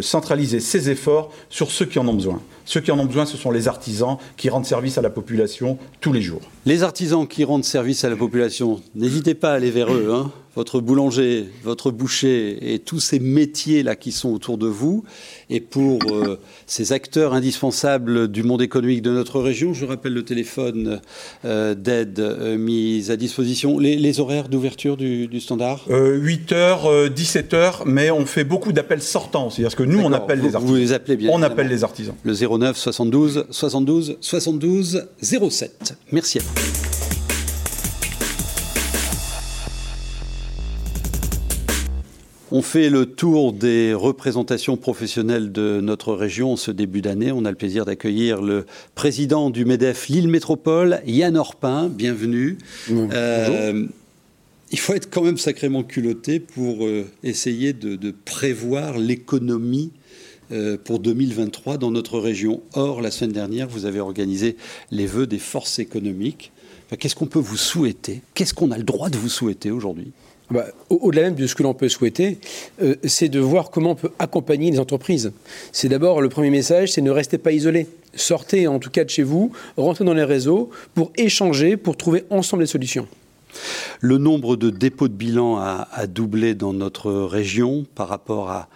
centraliser 0.00 0.60
ses 0.60 0.90
efforts 0.90 1.30
sur 1.48 1.70
ceux 1.70 1.86
qui 1.86 1.98
en 1.98 2.06
ont 2.06 2.14
besoin. 2.14 2.40
Ceux 2.64 2.80
qui 2.80 2.90
en 2.90 2.98
ont 2.98 3.04
besoin, 3.04 3.26
ce 3.26 3.36
sont 3.36 3.50
les 3.50 3.68
artisans 3.68 4.16
qui 4.36 4.48
rendent 4.48 4.66
service 4.66 4.98
à 4.98 5.02
la 5.02 5.10
population 5.10 5.78
tous 6.00 6.12
les 6.12 6.22
jours. 6.22 6.40
Les 6.66 6.82
artisans 6.82 7.26
qui 7.26 7.44
rendent 7.44 7.64
service 7.64 8.04
à 8.04 8.10
la 8.10 8.16
population, 8.16 8.80
n'hésitez 8.94 9.34
pas 9.34 9.52
à 9.52 9.54
aller 9.54 9.70
vers 9.70 9.92
eux. 9.92 10.10
Hein 10.12 10.30
votre 10.56 10.80
boulanger, 10.80 11.46
votre 11.62 11.90
boucher 11.90 12.74
et 12.74 12.78
tous 12.78 13.00
ces 13.00 13.18
métiers-là 13.18 13.96
qui 13.96 14.12
sont 14.12 14.32
autour 14.32 14.58
de 14.58 14.66
vous. 14.66 15.04
Et 15.50 15.60
pour 15.60 16.00
euh, 16.10 16.38
ces 16.66 16.92
acteurs 16.92 17.34
indispensables 17.34 18.28
du 18.28 18.42
monde 18.42 18.62
économique 18.62 19.02
de 19.02 19.10
notre 19.10 19.40
région, 19.40 19.74
je 19.74 19.84
rappelle 19.84 20.14
le 20.14 20.24
téléphone 20.24 21.00
euh, 21.44 21.74
d'aide 21.74 22.20
euh, 22.20 22.56
mis 22.56 23.10
à 23.10 23.16
disposition. 23.16 23.78
Les, 23.78 24.20
horaires 24.20 24.48
d'ouverture 24.48 24.96
du, 24.96 25.40
standard? 25.40 25.88
8h, 25.88 27.08
17h, 27.12 27.82
mais 27.86 28.12
on 28.12 28.26
fait 28.26 28.44
beaucoup 28.44 28.72
d'appels 28.72 29.02
sortants. 29.02 29.50
C'est-à-dire 29.50 29.76
que 29.76 29.82
nous, 29.82 29.98
on 29.98 30.12
appelle 30.12 30.40
les 30.40 30.54
artisans. 30.54 30.70
Vous 30.70 30.76
les 30.76 30.92
appelez 30.92 31.16
bien 31.16 31.30
On 31.32 31.42
appelle 31.42 31.68
les 31.68 31.82
artisans. 31.82 32.14
Le 32.22 32.34
09 32.34 32.76
72 32.76 33.46
72 33.50 34.18
72 34.20 35.08
07. 35.20 35.94
Merci 36.12 36.38
à 36.38 36.42
vous. 36.42 36.83
On 42.56 42.62
fait 42.62 42.88
le 42.88 43.06
tour 43.06 43.52
des 43.52 43.94
représentations 43.94 44.76
professionnelles 44.76 45.50
de 45.50 45.80
notre 45.82 46.14
région 46.14 46.54
ce 46.54 46.70
début 46.70 47.02
d'année. 47.02 47.32
On 47.32 47.44
a 47.46 47.50
le 47.50 47.56
plaisir 47.56 47.84
d'accueillir 47.84 48.40
le 48.40 48.64
président 48.94 49.50
du 49.50 49.64
MEDEF 49.64 50.06
Lille 50.06 50.28
Métropole, 50.28 51.00
Yann 51.04 51.36
Orpin. 51.36 51.88
Bienvenue. 51.88 52.58
Bonjour. 52.88 53.10
Euh, 53.12 53.86
il 54.70 54.78
faut 54.78 54.94
être 54.94 55.10
quand 55.10 55.22
même 55.22 55.36
sacrément 55.36 55.82
culotté 55.82 56.38
pour 56.38 56.86
euh, 56.86 57.04
essayer 57.24 57.72
de, 57.72 58.14
prévoir 58.24 58.98
l'économie 58.98 59.90
euh, 60.52 60.76
pour 60.76 61.00
2023 61.00 61.76
dans 61.76 61.90
notre 61.90 62.20
région. 62.20 62.62
Or, 62.74 63.02
la 63.02 63.10
semaine 63.10 63.32
dernière, 63.32 63.66
vous 63.66 63.84
avez 63.84 63.98
organisé 63.98 64.56
les 64.92 65.06
vœux 65.06 65.26
des 65.26 65.40
forces 65.40 65.80
économiques. 65.80 66.52
Qu'est-ce 67.00 67.16
qu'on 67.16 67.26
peut 67.26 67.40
vous 67.40 67.56
souhaiter? 67.56 68.22
Qu'est-ce 68.34 68.54
qu'on 68.54 68.70
a 68.70 68.78
le 68.78 68.84
droit 68.84 69.10
de 69.10 69.18
vous 69.18 69.28
souhaiter 69.28 69.72
aujourd'hui? 69.72 70.12
Bah, 70.50 70.66
Au-delà 70.90 71.22
même 71.22 71.34
de 71.34 71.46
ce 71.46 71.54
que 71.54 71.62
l'on 71.62 71.74
peut 71.74 71.88
souhaiter, 71.88 72.38
euh, 72.82 72.96
c'est 73.04 73.28
de 73.28 73.40
voir 73.40 73.70
comment 73.70 73.92
on 73.92 73.94
peut 73.94 74.10
accompagner 74.18 74.70
les 74.70 74.78
entreprises. 74.78 75.32
C'est 75.72 75.88
d'abord 75.88 76.20
le 76.20 76.28
premier 76.28 76.50
message, 76.50 76.92
c'est 76.92 77.00
ne 77.00 77.10
restez 77.10 77.38
pas 77.38 77.52
isolés. 77.52 77.86
Sortez 78.14 78.66
en 78.66 78.78
tout 78.78 78.90
cas 78.90 79.04
de 79.04 79.10
chez 79.10 79.22
vous, 79.22 79.52
rentrez 79.76 80.04
dans 80.04 80.14
les 80.14 80.24
réseaux 80.24 80.70
pour 80.94 81.12
échanger, 81.16 81.76
pour 81.76 81.96
trouver 81.96 82.24
ensemble 82.30 82.62
des 82.62 82.68
solutions. 82.68 83.08
Le 84.00 84.18
nombre 84.18 84.56
de 84.56 84.70
dépôts 84.70 85.08
de 85.08 85.14
bilan 85.14 85.58
a, 85.58 86.06
doublé 86.06 86.54
dans 86.54 86.72
notre 86.72 87.12
région 87.12 87.86
par 87.94 88.08
rapport 88.08 88.50
à, 88.50 88.68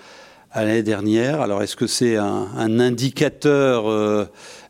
l'année 0.54 0.82
dernière. 0.82 1.40
Alors 1.40 1.62
est-ce 1.62 1.76
que 1.76 1.86
c'est 1.86 2.16
un, 2.16 2.80
indicateur 2.80 3.88
euh, 3.88 4.24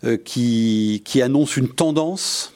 euh, 0.05 0.17
qui 0.17 1.23
annonce 1.23 1.57
une 1.57 1.69
tendance? 1.69 2.53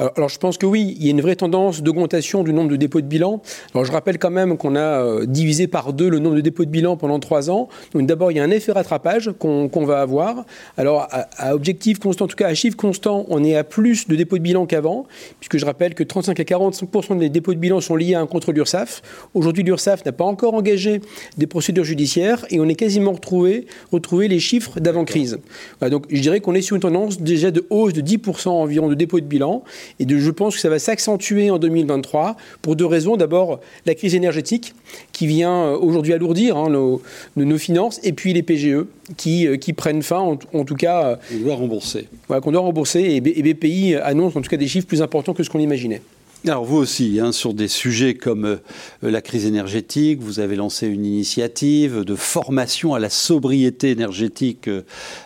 Alors, 0.00 0.30
je 0.30 0.38
pense 0.38 0.56
que 0.56 0.64
oui, 0.64 0.96
il 0.98 1.04
y 1.04 1.08
a 1.08 1.10
une 1.10 1.20
vraie 1.20 1.36
tendance 1.36 1.82
d'augmentation 1.82 2.42
du 2.42 2.54
nombre 2.54 2.70
de 2.70 2.76
dépôts 2.76 3.02
de 3.02 3.06
bilan. 3.06 3.42
Alors 3.74 3.84
je 3.84 3.92
rappelle 3.92 4.18
quand 4.18 4.30
même 4.30 4.56
qu'on 4.56 4.74
a 4.74 4.80
euh, 4.80 5.26
divisé 5.26 5.66
par 5.66 5.92
deux 5.92 6.08
le 6.08 6.18
nombre 6.18 6.36
de 6.36 6.40
dépôts 6.40 6.64
de 6.64 6.70
bilan 6.70 6.96
pendant 6.96 7.18
trois 7.20 7.50
ans. 7.50 7.68
Donc 7.92 8.06
d'abord, 8.06 8.32
il 8.32 8.38
y 8.38 8.40
a 8.40 8.44
un 8.44 8.50
effet 8.50 8.72
rattrapage 8.72 9.30
qu'on 9.38 9.84
va 9.84 10.00
avoir. 10.00 10.44
Alors 10.78 11.06
à, 11.10 11.54
objectif 11.54 11.98
constant, 11.98 12.24
en 12.24 12.28
tout 12.28 12.36
cas 12.36 12.48
à 12.48 12.54
chiffre 12.54 12.76
constant, 12.76 13.26
on 13.28 13.44
est 13.44 13.56
à 13.56 13.64
plus 13.64 14.08
de 14.08 14.16
dépôts 14.16 14.38
de 14.38 14.42
bilan 14.42 14.66
qu'avant, 14.66 15.06
puisque 15.38 15.58
je 15.58 15.66
rappelle 15.66 15.94
que 15.94 16.02
35 16.02 16.40
à 16.40 16.42
45% 16.44 17.18
des 17.18 17.28
dépôts 17.28 17.52
de 17.52 17.58
bilan 17.58 17.80
sont 17.80 17.96
liés 17.96 18.14
à 18.14 18.20
un 18.20 18.26
contrôle 18.26 18.54
d'URSSAF. 18.54 19.02
Aujourd'hui, 19.34 19.62
l'URSSAF 19.64 20.04
n'a 20.06 20.12
pas 20.12 20.24
encore 20.24 20.54
engagé 20.54 21.00
des 21.36 21.46
procédures 21.46 21.84
judiciaires 21.84 22.46
et 22.50 22.58
on 22.58 22.68
est 22.68 22.74
quasiment 22.74 23.12
retrouvé, 23.12 23.66
retrouvé 23.92 24.28
les 24.28 24.38
chiffres 24.38 24.80
d'avant-crise. 24.80 25.38
donc 25.82 26.06
je 26.10 26.20
dirais 26.20 26.40
qu'on 26.40 26.54
est 26.54 26.62
sur 26.62 26.76
une 26.76 26.82
tendance 26.82 27.20
déjà 27.20 27.50
de 27.50 27.66
hausse 27.68 27.92
de 27.92 28.00
10% 28.00 28.48
environ 28.48 28.88
de 28.88 28.94
dépôts 28.94 29.20
de 29.20 29.26
bilan 29.26 29.62
et 29.98 30.06
je 30.08 30.30
pense 30.30 30.54
que 30.54 30.60
ça 30.60 30.68
va 30.68 30.78
s'accentuer 30.78 31.50
en 31.50 31.58
2023 31.58 32.36
pour 32.62 32.76
deux 32.76 32.86
raisons. 32.86 33.16
D'abord, 33.16 33.60
la 33.86 33.94
crise 33.94 34.14
énergétique 34.14 34.74
qui 35.12 35.26
vient 35.26 35.64
euh, 35.64 35.76
aujourd'hui 35.76 36.12
alourdir 36.12 36.56
hein, 36.56 36.70
nos, 36.70 37.02
nos, 37.36 37.58
finances, 37.58 38.00
et 38.02 38.12
puis 38.12 38.32
les 38.32 38.42
PGE 38.42 38.86
qui, 39.16 39.46
euh, 39.46 39.56
qui 39.56 39.72
prennent 39.72 40.02
fin, 40.02 40.18
en, 40.18 40.64
tout 40.64 40.76
cas. 40.76 41.18
On 41.34 41.38
doit 41.38 41.54
rembourser. 41.54 42.06
Voilà, 42.28 42.40
qu'on 42.40 42.52
doit 42.52 42.60
rembourser, 42.60 43.00
et, 43.00 43.16
et 43.16 43.54
BPI 43.54 43.96
annonce 43.96 44.36
en 44.36 44.40
tout 44.40 44.50
cas 44.50 44.56
des 44.56 44.68
chiffres 44.68 44.86
plus 44.86 45.02
importants 45.02 45.34
que 45.34 45.42
ce 45.42 45.50
qu'on 45.50 45.58
imaginait. 45.58 46.02
Alors 46.48 46.64
vous 46.64 46.78
aussi, 46.78 47.20
hein, 47.20 47.32
sur 47.32 47.52
des 47.52 47.68
sujets 47.68 48.14
comme 48.14 48.46
euh, 48.46 48.56
la 49.02 49.20
crise 49.20 49.44
énergétique, 49.44 50.20
vous 50.22 50.40
avez 50.40 50.56
lancé 50.56 50.86
une 50.86 51.04
initiative 51.04 52.02
de 52.02 52.14
formation 52.14 52.94
à 52.94 52.98
la 52.98 53.10
sobriété 53.10 53.90
énergétique 53.90 54.66
euh, 54.66 54.82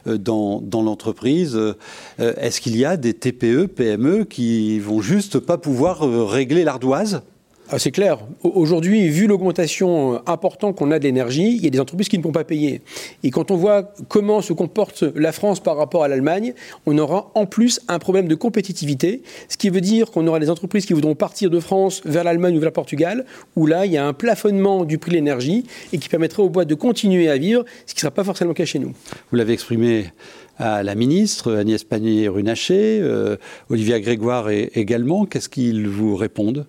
dans, 0.06 0.61
dans 0.61 0.83
l'entreprise. 0.83 1.54
Euh, 1.54 1.75
est-ce 2.18 2.61
qu'il 2.61 2.76
y 2.76 2.85
a 2.85 2.97
des 2.97 3.14
TPE, 3.14 3.66
PME 3.66 4.25
qui 4.25 4.80
vont 4.80 5.00
juste 5.00 5.38
pas 5.38 5.56
pouvoir 5.56 6.00
régler 6.28 6.64
l'ardoise? 6.64 7.23
Ah, 7.71 7.78
c'est 7.78 7.92
clair. 7.92 8.18
Aujourd'hui, 8.42 9.09
vu 9.09 9.26
l'augmentation 9.26 10.14
euh, 10.14 10.18
importante 10.26 10.76
qu'on 10.76 10.90
a 10.90 10.99
de 10.99 11.04
l'énergie, 11.04 11.56
il 11.56 11.64
y 11.64 11.66
a 11.66 11.71
des 11.71 11.80
entreprises 11.80 12.11
qui 12.11 12.18
ne 12.18 12.23
vont 12.23 12.30
pas 12.30 12.44
payer. 12.44 12.83
Et 13.23 13.30
quand 13.30 13.50
on 13.50 13.56
voit 13.56 13.94
comment 14.09 14.42
se 14.42 14.52
comporte 14.52 15.02
la 15.02 15.33
France 15.33 15.61
par 15.61 15.78
rapport 15.78 16.04
à 16.04 16.09
l'Allemagne, 16.09 16.52
on 16.85 16.99
aura 16.99 17.30
en 17.35 17.47
plus 17.47 17.80
un 17.88 17.99
problème 17.99 18.28
de 18.28 18.35
compétitivité, 18.35 19.23
ce 19.49 19.56
qui 19.56 19.71
veut 19.71 19.80
dire 19.80 20.11
qu'on 20.11 20.26
aura 20.26 20.40
des 20.40 20.50
entreprises 20.50 20.85
qui 20.85 20.92
voudront 20.92 21.14
partir 21.14 21.49
de 21.49 21.59
France 21.59 22.02
vers 22.04 22.23
l'Allemagne 22.23 22.54
ou 22.54 22.61
vers 22.61 22.68
le 22.68 22.75
Portugal, 22.75 23.25
où 23.56 23.66
là, 23.66 23.87
il 23.87 23.92
y 23.92 23.97
a 23.97 24.06
un 24.06 24.12
plafonnement 24.12 24.85
du 24.85 24.99
prix 24.99 25.12
de 25.12 25.16
l'énergie 25.16 25.64
et 25.94 25.99
qui 25.99 26.11
permettrait 26.11 26.42
aux 26.42 26.50
boîtes 26.50 26.68
de 26.68 26.75
continuer 26.75 27.30
à 27.30 27.38
vivre, 27.38 27.64
ce 27.87 27.94
qui 27.94 27.99
ne 27.99 28.00
sera 28.00 28.11
pas 28.11 28.25
forcément 28.25 28.50
le 28.50 28.54
cas 28.54 28.66
chez 28.66 28.78
nous. 28.78 28.92
Vous 29.30 29.37
l'avez 29.38 29.54
exprimé 29.54 30.12
à 30.59 30.83
la 30.83 30.94
ministre, 30.94 31.54
Agnès 31.54 31.83
Pannier-Runacher, 31.83 33.00
euh, 33.00 33.37
Olivia 33.71 33.99
Grégoire 34.00 34.50
également. 34.50 35.25
Qu'est-ce 35.25 35.49
qu'ils 35.49 35.88
vous 35.88 36.14
répondent? 36.14 36.66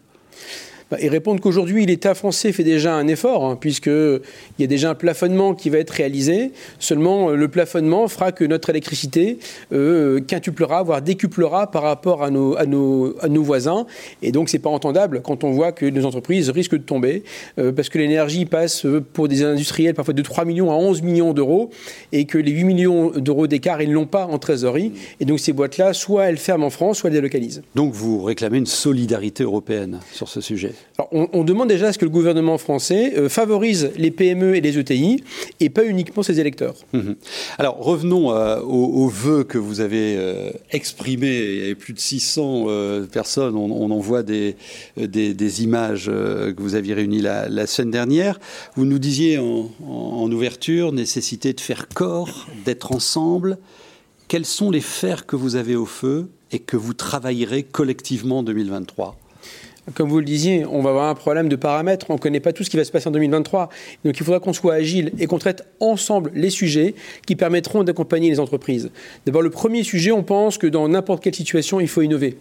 Bah, 0.91 0.97
ils 1.01 1.09
répondent 1.09 1.39
qu'aujourd'hui, 1.39 1.85
l'État 1.85 2.13
français 2.13 2.51
fait 2.51 2.63
déjà 2.63 2.93
un 2.93 3.07
effort, 3.07 3.43
hein, 3.43 3.57
puisqu'il 3.59 4.21
y 4.59 4.63
a 4.63 4.67
déjà 4.67 4.91
un 4.91 4.95
plafonnement 4.95 5.55
qui 5.55 5.71
va 5.71 5.79
être 5.79 5.89
réalisé. 5.89 6.51
Seulement, 6.77 7.31
euh, 7.31 7.35
le 7.35 7.47
plafonnement 7.47 8.07
fera 8.07 8.31
que 8.31 8.45
notre 8.45 8.69
électricité 8.69 9.39
euh, 9.73 10.19
quintuplera, 10.21 10.83
voire 10.83 11.01
décuplera 11.01 11.71
par 11.71 11.81
rapport 11.81 12.23
à 12.23 12.29
nos, 12.29 13.15
voisins. 13.43 13.87
Et 14.21 14.31
donc, 14.31 14.49
ce 14.49 14.57
n'est 14.57 14.61
pas 14.61 14.69
entendable 14.69 15.21
quand 15.23 15.43
on 15.43 15.51
voit 15.51 15.71
que 15.71 15.87
nos 15.87 16.05
entreprises 16.05 16.51
risquent 16.51 16.77
de 16.77 16.83
tomber, 16.83 17.23
euh, 17.57 17.71
parce 17.71 17.89
que 17.89 17.97
l'énergie 17.97 18.45
passe 18.45 18.85
pour 19.13 19.27
des 19.27 19.43
industriels 19.43 19.95
parfois 19.95 20.13
de 20.13 20.21
3 20.21 20.45
millions 20.45 20.71
à 20.71 20.75
11 20.75 21.01
millions 21.01 21.33
d'euros, 21.33 21.71
et 22.11 22.25
que 22.25 22.37
les 22.37 22.51
8 22.51 22.63
millions 22.63 23.09
d'euros 23.09 23.47
d'écart, 23.47 23.81
ils 23.81 23.89
ne 23.89 23.95
l'ont 23.95 24.05
pas 24.05 24.27
en 24.27 24.37
trésorerie. 24.37 24.91
Et 25.19 25.25
donc, 25.25 25.39
ces 25.39 25.51
boîtes-là, 25.51 25.93
soit 25.93 26.25
elles 26.25 26.37
ferment 26.37 26.67
en 26.67 26.69
France, 26.69 26.99
soit 26.99 27.09
elles 27.09 27.15
délocalisent. 27.15 27.63
Donc, 27.73 27.93
vous 27.93 28.21
réclamez 28.21 28.59
une 28.59 28.65
solidarité 28.67 29.43
européenne 29.43 29.99
sur 30.11 30.29
ce 30.29 30.41
sujet? 30.41 30.74
On, 31.11 31.43
demande 31.43 31.67
déjà 31.67 31.87
à 31.87 31.93
ce 31.93 31.97
que 31.97 32.05
le 32.05 32.11
gouvernement 32.11 32.57
français 32.57 33.13
euh, 33.17 33.27
favorise 33.27 33.91
les 33.97 34.11
PME 34.11 34.55
et 34.55 34.61
les 34.61 34.79
ETI 34.79 35.23
et 35.59 35.69
pas 35.69 35.85
uniquement 35.85 36.23
ses 36.23 36.39
électeurs. 36.39 36.75
Mhm. 36.93 37.15
Alors 37.57 37.77
revenons 37.79 38.31
euh, 38.31 38.61
aux, 38.61 39.07
vœux 39.09 39.43
que 39.43 39.57
vous 39.57 39.81
avez 39.81 40.15
euh, 40.17 40.51
exprimés. 40.71 41.37
Il 41.37 41.59
y 41.59 41.61
avait 41.63 41.75
plus 41.75 41.93
de 41.93 41.99
600 41.99 42.67
personnes. 43.11 43.55
On, 43.55 43.91
en 43.91 43.99
voit 43.99 44.23
des, 44.23 44.55
des, 44.97 45.63
images 45.63 46.05
que 46.05 46.61
vous 46.61 46.75
aviez 46.75 46.93
réunies 46.93 47.21
la, 47.21 47.67
semaine 47.67 47.91
dernière. 47.91 48.39
Vous 48.75 48.85
nous 48.85 48.99
disiez 48.99 49.37
en, 49.37 49.69
en 49.87 50.31
ouverture 50.31 50.91
nécessité 50.91 51.53
de 51.53 51.61
faire 51.61 51.87
corps, 51.89 52.47
d'être 52.65 52.93
ensemble. 52.93 53.57
Quels 54.27 54.45
sont 54.45 54.71
les 54.71 54.81
fers 54.81 55.25
que 55.25 55.35
vous 55.35 55.55
avez 55.55 55.75
au 55.75 55.85
feu 55.85 56.29
et 56.51 56.59
que 56.59 56.77
vous 56.77 56.93
travaillerez 56.93 57.63
collectivement 57.63 58.39
en 58.39 58.43
2023 58.43 59.17
comme 59.93 60.09
vous 60.09 60.19
le 60.19 60.25
disiez, 60.25 60.65
on 60.65 60.81
va 60.81 60.89
avoir 60.89 61.09
un 61.09 61.15
problème 61.15 61.47
de 61.47 61.55
paramètres, 61.55 62.07
on 62.09 62.13
ne 62.13 62.19
connaît 62.19 62.39
pas 62.39 62.53
tout 62.53 62.63
ce 62.63 62.71
qui 62.71 62.77
va 62.77 62.83
se 62.83 62.91
passer 62.91 63.07
en 63.07 63.11
2023. 63.11 63.69
Donc 64.03 64.17
il 64.17 64.23
faudra 64.23 64.39
qu'on 64.39 64.53
soit 64.53 64.73
agile 64.73 65.11
et 65.19 65.27
qu'on 65.27 65.37
traite 65.37 65.63
ensemble 65.79 66.31
les 66.33 66.49
sujets 66.49 66.95
qui 67.27 67.35
permettront 67.35 67.83
d'accompagner 67.83 68.29
les 68.29 68.39
entreprises. 68.39 68.89
D'abord, 69.27 69.43
le 69.43 69.51
premier 69.51 69.83
sujet, 69.83 70.11
on 70.11 70.23
pense 70.23 70.57
que 70.57 70.65
dans 70.65 70.87
n'importe 70.89 71.23
quelle 71.23 71.35
situation, 71.35 71.79
il 71.79 71.87
faut 71.87 72.01
innover. 72.01 72.37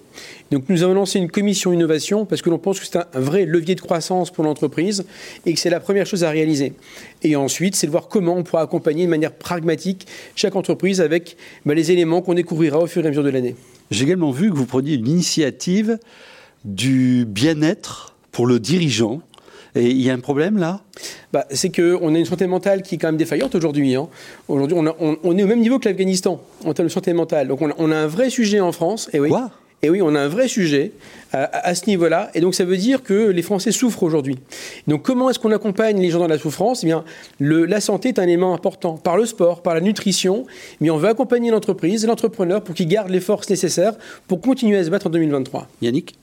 Donc 0.51 0.65
nous 0.71 0.83
avons 0.83 0.95
lancé 0.95 1.19
une 1.19 1.31
commission 1.31 1.73
innovation 1.73 2.25
parce 2.25 2.41
que 2.41 2.49
l'on 2.49 2.59
pense 2.59 2.81
que 2.81 2.87
c'est 2.87 2.97
un 2.97 3.21
vrai 3.21 3.45
levier 3.45 3.75
de 3.75 3.81
croissance 3.83 4.31
pour 4.31 4.45
l'entreprise 4.45 5.05
et 5.45 5.53
que 5.53 5.61
c'est 5.61 5.71
la 5.71 5.81
première 5.81 6.07
chose 6.07 6.25
à 6.25 6.31
réaliser. 6.31 6.73
Et 7.23 7.37
ensuite, 7.37 7.77
c'est 7.77 7.87
de 7.87 7.93
voir 7.93 8.09
comment 8.09 8.37
on 8.37 8.43
pourra 8.43 8.63
accompagner 8.63 9.05
de 9.05 9.11
manière 9.11 9.33
pragmatique 9.33 10.07
chaque 10.35 10.57
entreprise 10.57 11.03
avec 11.03 11.37
bah, 11.67 11.75
les 11.75 11.93
éléments 11.93 12.23
qu'on 12.23 12.35
découvrira 12.35 12.79
au 12.79 12.87
fur 12.87 13.03
et 13.03 13.07
à 13.07 13.11
mesure 13.11 13.25
de 13.25 13.31
l'année. 13.31 13.55
J'ai 13.91 14.05
également 14.05 14.31
vu 14.31 14.51
que 14.51 14.57
vous 14.57 14.65
preniez 14.65 14.95
une 14.95 15.09
initiative 15.09 15.99
du 16.65 17.25
bien-être 17.27 18.15
pour 18.33 18.47
le 18.47 18.59
dirigeant. 18.59 19.21
Et 19.77 19.91
il 19.91 20.01
y 20.01 20.09
a 20.09 20.15
un 20.15 20.21
problème 20.21 20.57
là? 20.57 20.83
Bah, 21.33 21.47
C'est 21.51 21.75
qu'on 21.75 22.15
a 22.15 22.19
une 22.19 22.25
santé 22.25 22.47
mentale 22.47 22.83
qui 22.83 22.95
est 22.95 22.99
quand 22.99 23.09
même 23.09 23.17
défaillante 23.17 23.55
aujourd'hui. 23.55 23.97
Hein. 23.97 24.09
Aujourd'hui, 24.47 24.77
on, 24.79 25.39
est 25.39 25.43
au 25.43 25.47
même 25.47 25.61
niveau 25.61 25.79
que 25.79 25.89
l'Afghanistan 25.89 26.41
en 26.65 26.75
termes 26.75 26.89
de 26.89 26.93
santé 26.93 27.13
mentale. 27.13 27.49
Donc 27.49 27.61
on 27.61 27.91
a, 27.91 27.97
un 27.97 28.07
vrai 28.07 28.31
sujet 28.31 28.61
en 28.61 28.71
France. 28.71 29.11
Et 29.13 29.19
oui, 29.19 29.31
Quoi? 29.31 29.51
Et 29.85 29.91
oui, 29.91 30.01
on 30.01 30.15
a 30.15 30.21
un 30.21 30.29
vrai 30.29 30.49
sujet 30.49 30.93
à, 31.33 31.75
ce 31.75 31.87
niveau-là. 31.89 32.31
Et 32.33 32.41
donc, 32.41 32.55
ça 32.55 32.65
veut 32.65 32.79
dire 32.79 33.03
que 33.03 33.29
les 33.29 33.43
Français 33.43 33.71
souffrent 33.71 34.03
aujourd'hui. 34.03 34.39
Donc, 34.87 35.03
comment 35.03 35.29
est-ce 35.29 35.39
qu'on 35.39 35.51
accompagne 35.51 36.01
les 36.01 36.09
gens 36.09 36.21
dans 36.21 36.27
la 36.27 36.39
souffrance? 36.39 36.85
Eh 36.85 36.87
bien, 36.87 37.05
la 37.39 37.81
santé 37.83 38.09
est 38.09 38.19
un 38.19 38.23
élément 38.23 38.55
important. 38.55 38.97
Par 38.97 39.19
le 39.19 39.27
sport, 39.27 39.63
par 39.63 39.75
la 39.75 39.83
nutrition, 39.83 40.47
mais 40.81 40.89
on 40.89 40.97
veut 40.97 41.11
accompagner 41.11 41.51
l'entreprise, 41.51 42.07
l'entrepreneur, 42.07 42.65
pour 42.65 42.75
qu'il 42.75 42.89
garde 42.89 43.11
les 43.11 43.21
forces 43.21 43.51
nécessaires 43.51 43.93
pour 44.27 44.41
continuer 44.41 44.79
à 44.79 44.85
se 44.85 44.89
battre 44.89 45.09
en 45.09 45.11
2023. 45.11 45.69
Yannick? 45.83 46.17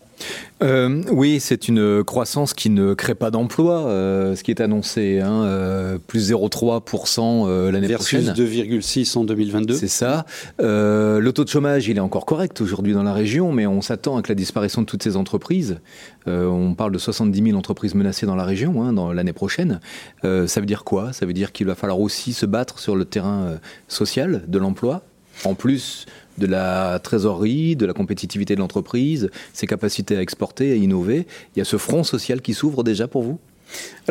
Euh, 0.61 1.01
oui, 1.11 1.39
c'est 1.39 1.67
une 1.67 2.03
croissance 2.03 2.53
qui 2.53 2.69
ne 2.69 2.93
crée 2.93 3.15
pas 3.15 3.31
d'emploi, 3.31 3.87
euh, 3.87 4.35
ce 4.35 4.43
qui 4.43 4.51
est 4.51 4.61
annoncé, 4.61 5.19
hein, 5.19 5.43
euh, 5.43 5.97
plus 5.97 6.31
0,3% 6.31 7.71
l'année 7.71 7.93
prochaine. 7.93 8.21
Versus 8.21 8.45
2,6 8.45 9.17
en 9.17 9.23
2022. 9.23 9.73
C'est 9.73 9.87
ça. 9.87 10.25
le 10.59 11.29
taux 11.31 11.43
de 11.43 11.49
chômage, 11.49 11.87
il 11.87 11.97
est 11.97 12.01
encore 12.01 12.25
correct 12.25 12.61
aujourd'hui 12.61 12.93
dans 12.93 13.03
la 13.03 13.13
région, 13.13 13.51
mais 13.51 13.65
on 13.65 13.81
s'attend 13.81 14.13
avec 14.15 14.27
la 14.27 14.35
disparition 14.35 14.81
de 14.81 14.87
toutes 14.87 15.03
ces 15.03 15.15
entreprises. 15.17 15.79
on 16.27 16.75
parle 16.75 16.91
de 16.91 16.99
70 16.99 17.43
000 17.43 17.57
entreprises 17.57 17.95
menacées 17.95 18.25
dans 18.25 18.35
la 18.35 18.45
région 18.45 18.83
hein, 18.83 18.93
dans 18.93 19.11
l'année 19.11 19.33
prochaine. 19.33 19.79
ça 20.23 20.59
veut 20.59 20.65
dire 20.65 20.83
quoi? 20.83 21.13
Ça 21.13 21.25
veut 21.25 21.33
dire 21.33 21.51
qu'il 21.51 21.67
va 21.67 21.75
falloir 21.75 21.99
aussi 21.99 22.33
se 22.33 22.45
battre 22.45 22.79
sur 22.79 22.95
le 22.95 23.05
terrain 23.05 23.57
social 23.87 24.43
de 24.47 24.59
l'emploi, 24.59 25.03
en 25.45 25.55
plus 25.55 26.05
de 26.37 26.47
la 26.47 26.99
trésorerie, 26.99 27.75
de 27.75 27.85
la 27.85 27.93
compétitivité 27.93 28.55
de 28.55 28.59
l'entreprise, 28.59 29.29
ses 29.53 29.67
capacités 29.67 30.15
à 30.15 30.21
exporter, 30.21 30.71
à 30.71 30.75
innover. 30.75 31.27
Il 31.55 31.59
y 31.59 31.61
a 31.61 31.65
ce 31.65 31.77
front 31.77 32.03
social 32.03 32.41
qui 32.41 32.53
s'ouvre 32.53 32.83
déjà 32.83 33.07
pour 33.07 33.23
vous? 33.23 33.39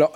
Alors, 0.00 0.12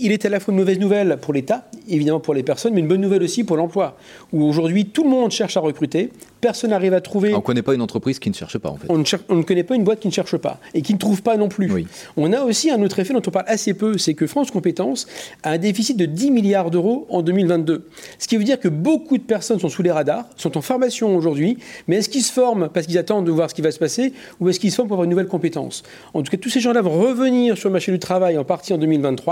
il 0.00 0.12
est 0.12 0.24
à 0.24 0.30
la 0.30 0.40
fois 0.40 0.52
une 0.52 0.58
mauvaise 0.58 0.78
nouvelle 0.78 1.18
pour 1.20 1.34
l'État, 1.34 1.68
évidemment 1.90 2.20
pour 2.20 2.32
les 2.32 2.42
personnes, 2.42 2.72
mais 2.72 2.80
une 2.80 2.88
bonne 2.88 3.02
nouvelle 3.02 3.22
aussi 3.22 3.44
pour 3.44 3.58
l'emploi. 3.58 3.98
Où 4.32 4.42
aujourd'hui, 4.42 4.86
tout 4.86 5.04
le 5.04 5.10
monde 5.10 5.30
cherche 5.30 5.58
à 5.58 5.60
recruter, 5.60 6.10
personne 6.40 6.70
n'arrive 6.70 6.94
à 6.94 7.02
trouver. 7.02 7.34
On 7.34 7.38
ne 7.38 7.42
connaît 7.42 7.60
pas 7.60 7.74
une 7.74 7.82
entreprise 7.82 8.18
qui 8.18 8.30
ne 8.30 8.34
cherche 8.34 8.56
pas, 8.56 8.70
en 8.70 8.76
fait. 8.76 8.86
On 8.88 8.96
ne, 9.36 9.42
connaît 9.42 9.62
pas 9.62 9.74
une 9.74 9.84
boîte 9.84 10.00
qui 10.00 10.08
ne 10.08 10.12
cherche 10.12 10.38
pas 10.38 10.58
et 10.72 10.80
qui 10.80 10.94
ne 10.94 10.98
trouve 10.98 11.22
pas 11.22 11.36
non 11.36 11.48
plus. 11.48 11.86
On 12.16 12.32
a 12.32 12.40
aussi 12.40 12.70
un 12.70 12.80
autre 12.82 12.98
effet 12.98 13.12
dont 13.12 13.22
on 13.26 13.30
parle 13.30 13.44
assez 13.46 13.74
peu, 13.74 13.98
c'est 13.98 14.14
que 14.14 14.26
France 14.26 14.50
Compétences 14.50 15.06
a 15.42 15.50
un 15.50 15.58
déficit 15.58 15.98
de 15.98 16.06
10 16.06 16.30
milliards 16.30 16.70
d'euros 16.70 17.06
en 17.10 17.20
2022. 17.20 17.86
Ce 18.18 18.28
qui 18.28 18.38
veut 18.38 18.44
dire 18.44 18.58
que 18.58 18.68
beaucoup 18.68 19.18
de 19.18 19.22
personnes 19.22 19.60
sont 19.60 19.68
sous 19.68 19.82
les 19.82 19.90
radars, 19.90 20.24
sont 20.36 20.56
en 20.56 20.62
formation 20.62 21.14
aujourd'hui, 21.14 21.58
mais 21.88 21.96
est-ce 21.96 22.08
qu'ils 22.08 22.22
se 22.22 22.32
forment 22.32 22.70
parce 22.72 22.86
qu'ils 22.86 22.96
attendent 22.96 23.26
de 23.26 23.32
voir 23.32 23.50
ce 23.50 23.54
qui 23.54 23.62
va 23.62 23.70
se 23.70 23.78
passer 23.78 24.14
ou 24.40 24.48
est-ce 24.48 24.60
qu'ils 24.60 24.70
se 24.70 24.76
forment 24.76 24.88
pour 24.88 24.94
avoir 24.94 25.04
une 25.04 25.10
nouvelle 25.10 25.28
compétence? 25.28 25.82
En 26.14 26.22
tout 26.22 26.30
cas, 26.30 26.38
tous 26.38 26.48
ces 26.48 26.60
gens-là 26.60 26.80
vont 26.80 26.98
revenir 26.98 27.58
sur 27.58 27.68
le 27.68 27.74
marché 27.74 27.92
du 27.92 27.98
travail 27.98 28.38
en 28.38 28.44
partie 28.44 28.72
en 28.72 28.78
2023. 28.78 29.25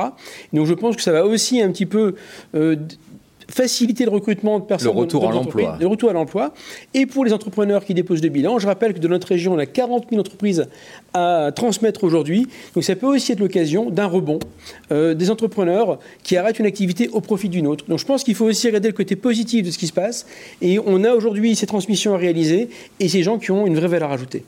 Donc 0.53 0.67
je 0.67 0.75
pense 0.75 0.97
que 0.97 1.03
ça 1.03 1.13
va 1.13 1.25
aussi 1.25 1.61
un 1.61 1.71
petit 1.71 1.87
peu 1.87 2.15
euh, 2.55 2.77
faciliter 3.51 4.05
le 4.05 4.11
recrutement 4.11 4.59
de 4.59 4.65
personnes. 4.65 4.93
Le 4.93 4.99
retour 4.99 5.29
à 5.29 5.33
l'emploi. 5.33 5.77
Le 5.81 5.87
retour 5.87 6.11
à 6.11 6.13
l'emploi. 6.13 6.55
Et 6.95 7.07
pour 7.07 7.25
les 7.25 7.33
entrepreneurs 7.33 7.85
qui 7.85 7.95
déposent 7.95 8.21
des 8.21 8.31
bilans, 8.31 8.59
je 8.59 8.67
rappelle 8.67 8.95
que 8.95 8.99
de 8.99 9.09
notre 9.09 9.29
région, 9.29 9.55
on 9.55 9.59
a 9.59 9.67
40 9.67 10.07
000 10.11 10.21
entreprises 10.21 10.67
à 11.13 11.53
transmettre 11.55 12.05
aujourd'hui. 12.05 12.47
Donc 12.75 12.85
ça 12.85 12.97
peut 12.97 13.07
aussi 13.07 13.33
être 13.33 13.41
l'occasion 13.41 13.91
d'un 13.91 14.07
rebond 14.07 14.39
euh, 14.93 15.15
des 15.15 15.31
entrepreneurs 15.31 15.99
qui 16.23 16.37
arrêtent 16.37 16.59
une 16.59 16.67
activité 16.67 17.09
au 17.09 17.21
profit 17.21 17.49
d'une 17.49 17.67
autre. 17.67 17.85
Donc 17.89 17.99
je 17.99 18.07
pense 18.07 18.25
qu'il 18.25 18.35
faut 18.35 18.47
aussi 18.47 18.67
regarder 18.67 18.89
le 18.89 18.95
côté 18.95 19.17
positif 19.17 19.65
de 19.65 19.71
ce 19.71 19.79
qui 19.79 19.87
se 19.87 19.93
passe. 19.93 20.27
Et 20.61 20.79
on 20.79 21.05
a 21.05 21.13
aujourd'hui 21.13 21.55
ces 21.57 21.67
transmissions 21.67 22.15
à 22.15 22.19
réaliser 22.19 22.69
et 23.01 23.09
ces 23.09 23.23
gens 23.23 23.39
qui 23.39 23.51
ont 23.51 23.67
une 23.67 23.77
vraie 23.77 23.89
valeur 23.89 24.11
ajoutée. 24.11 24.45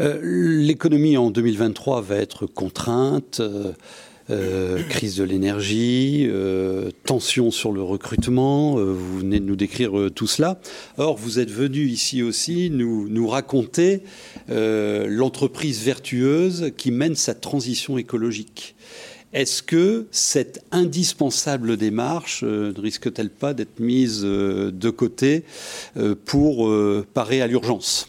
Euh, 0.00 0.18
l'économie 0.22 1.16
en 1.16 1.30
2023 1.30 2.00
va 2.00 2.16
être 2.16 2.46
contrainte. 2.46 3.40
Euh, 3.40 3.72
euh, 4.30 4.82
crise 4.84 5.16
de 5.16 5.24
l'énergie, 5.24 6.26
euh, 6.26 6.90
tension 7.04 7.50
sur 7.50 7.72
le 7.72 7.82
recrutement, 7.82 8.78
euh, 8.78 8.84
vous 8.84 9.18
venez 9.18 9.38
de 9.38 9.44
nous 9.44 9.56
décrire 9.56 10.08
tout 10.14 10.26
cela. 10.26 10.58
Or, 10.96 11.18
vous 11.18 11.40
êtes 11.40 11.50
venu 11.50 11.80
ici 11.80 12.22
aussi 12.22 12.70
nous, 12.70 13.06
nous 13.08 13.28
raconter 13.28 14.02
l'entreprise 14.48 15.82
vertueuse 15.82 16.72
qui 16.76 16.90
mène 16.90 17.16
sa 17.16 17.34
transition 17.34 17.98
écologique. 17.98 18.74
Est-ce 19.32 19.62
que 19.62 20.06
cette 20.10 20.64
indispensable 20.70 21.76
démarche 21.76 22.44
ne 22.44 22.80
risque-t-elle 22.80 23.30
pas 23.30 23.52
d'être 23.52 23.80
mise 23.80 24.22
de 24.22 24.90
côté 24.90 25.44
pour 26.24 26.70
parer 27.14 27.42
à 27.42 27.46
l'urgence? 27.46 28.08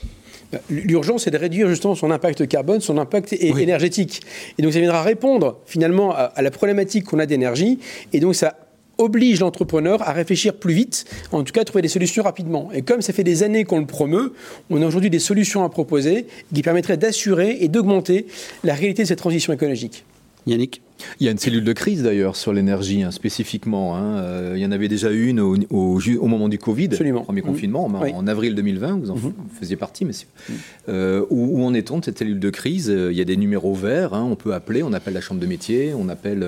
L'urgence, 0.69 1.23
c'est 1.23 1.31
de 1.31 1.37
réduire 1.37 1.67
justement 1.67 1.95
son 1.95 2.11
impact 2.11 2.47
carbone, 2.47 2.81
son 2.81 2.97
impact 2.97 3.33
énergétique. 3.33 4.21
Et 4.57 4.61
donc, 4.61 4.73
ça 4.73 4.79
viendra 4.79 5.01
répondre 5.03 5.59
finalement 5.65 6.13
à, 6.15 6.41
la 6.41 6.51
problématique 6.51 7.05
qu'on 7.05 7.19
a 7.19 7.25
d'énergie. 7.25 7.79
Et 8.13 8.19
donc, 8.19 8.35
ça 8.35 8.55
oblige 8.97 9.41
l'entrepreneur 9.41 10.01
à 10.07 10.13
réfléchir 10.13 10.53
plus 10.53 10.73
vite, 10.73 11.05
en 11.31 11.43
tout 11.43 11.51
cas 11.51 11.61
à 11.61 11.65
trouver 11.65 11.81
des 11.81 11.89
solutions 11.89 12.23
rapidement. 12.23 12.69
Et 12.73 12.81
comme 12.81 13.01
ça 13.01 13.11
fait 13.11 13.25
des 13.25 13.43
années 13.43 13.65
qu'on 13.65 13.79
le 13.79 13.85
promeut, 13.85 14.33
on 14.69 14.81
a 14.81 14.87
aujourd'hui 14.87 15.09
des 15.09 15.19
solutions 15.19 15.63
à 15.65 15.69
proposer 15.69 16.27
qui 16.53 16.61
permettraient 16.61 16.97
d'assurer 16.97 17.57
et 17.59 17.67
d'augmenter 17.67 18.25
la 18.63 18.73
réalité 18.73 19.03
de 19.03 19.07
cette 19.07 19.19
transition 19.19 19.51
écologique. 19.51 20.05
Yannick? 20.47 20.81
Il 21.19 21.25
y 21.25 21.29
a 21.29 21.31
une 21.31 21.37
cellule 21.37 21.63
de 21.63 21.73
crise 21.73 22.03
d'ailleurs 22.03 22.35
sur 22.35 22.53
l'énergie 22.53 23.03
hein, 23.03 23.11
spécifiquement. 23.11 23.95
Hein. 23.95 24.17
Euh, 24.17 24.53
il 24.55 24.61
y 24.61 24.65
en 24.65 24.71
avait 24.71 24.87
déjà 24.87 25.11
une 25.11 25.39
au, 25.39 25.55
au, 25.69 26.27
moment 26.27 26.49
du 26.49 26.57
Covid, 26.57 26.85
Absolument. 26.85 27.21
premier 27.21 27.41
mmh. 27.41 27.45
confinement, 27.45 27.85
en, 27.85 28.27
avril 28.27 28.55
2020, 28.55 28.99
vous 28.99 29.11
en 29.11 29.15
mmh. 29.15 29.33
faisiez 29.59 29.75
partie, 29.75 30.05
messieurs. 30.05 30.27
Mmh. 30.49 30.53
Euh, 30.89 31.25
où, 31.29 31.63
en 31.63 31.73
est-on 31.73 31.99
de 31.99 32.05
cette 32.05 32.19
cellule 32.19 32.39
de 32.39 32.49
crise? 32.49 32.89
Euh, 32.89 33.11
Il 33.11 33.17
y 33.17 33.21
a 33.21 33.25
des 33.25 33.37
numéros 33.37 33.73
verts, 33.73 34.13
hein, 34.13 34.27
on 34.29 34.35
peut 34.35 34.53
appeler, 34.53 34.83
on 34.83 34.93
appelle 34.93 35.13
la 35.13 35.21
chambre 35.21 35.39
de 35.39 35.45
métier, 35.45 35.93
on 35.97 36.09
appelle 36.09 36.45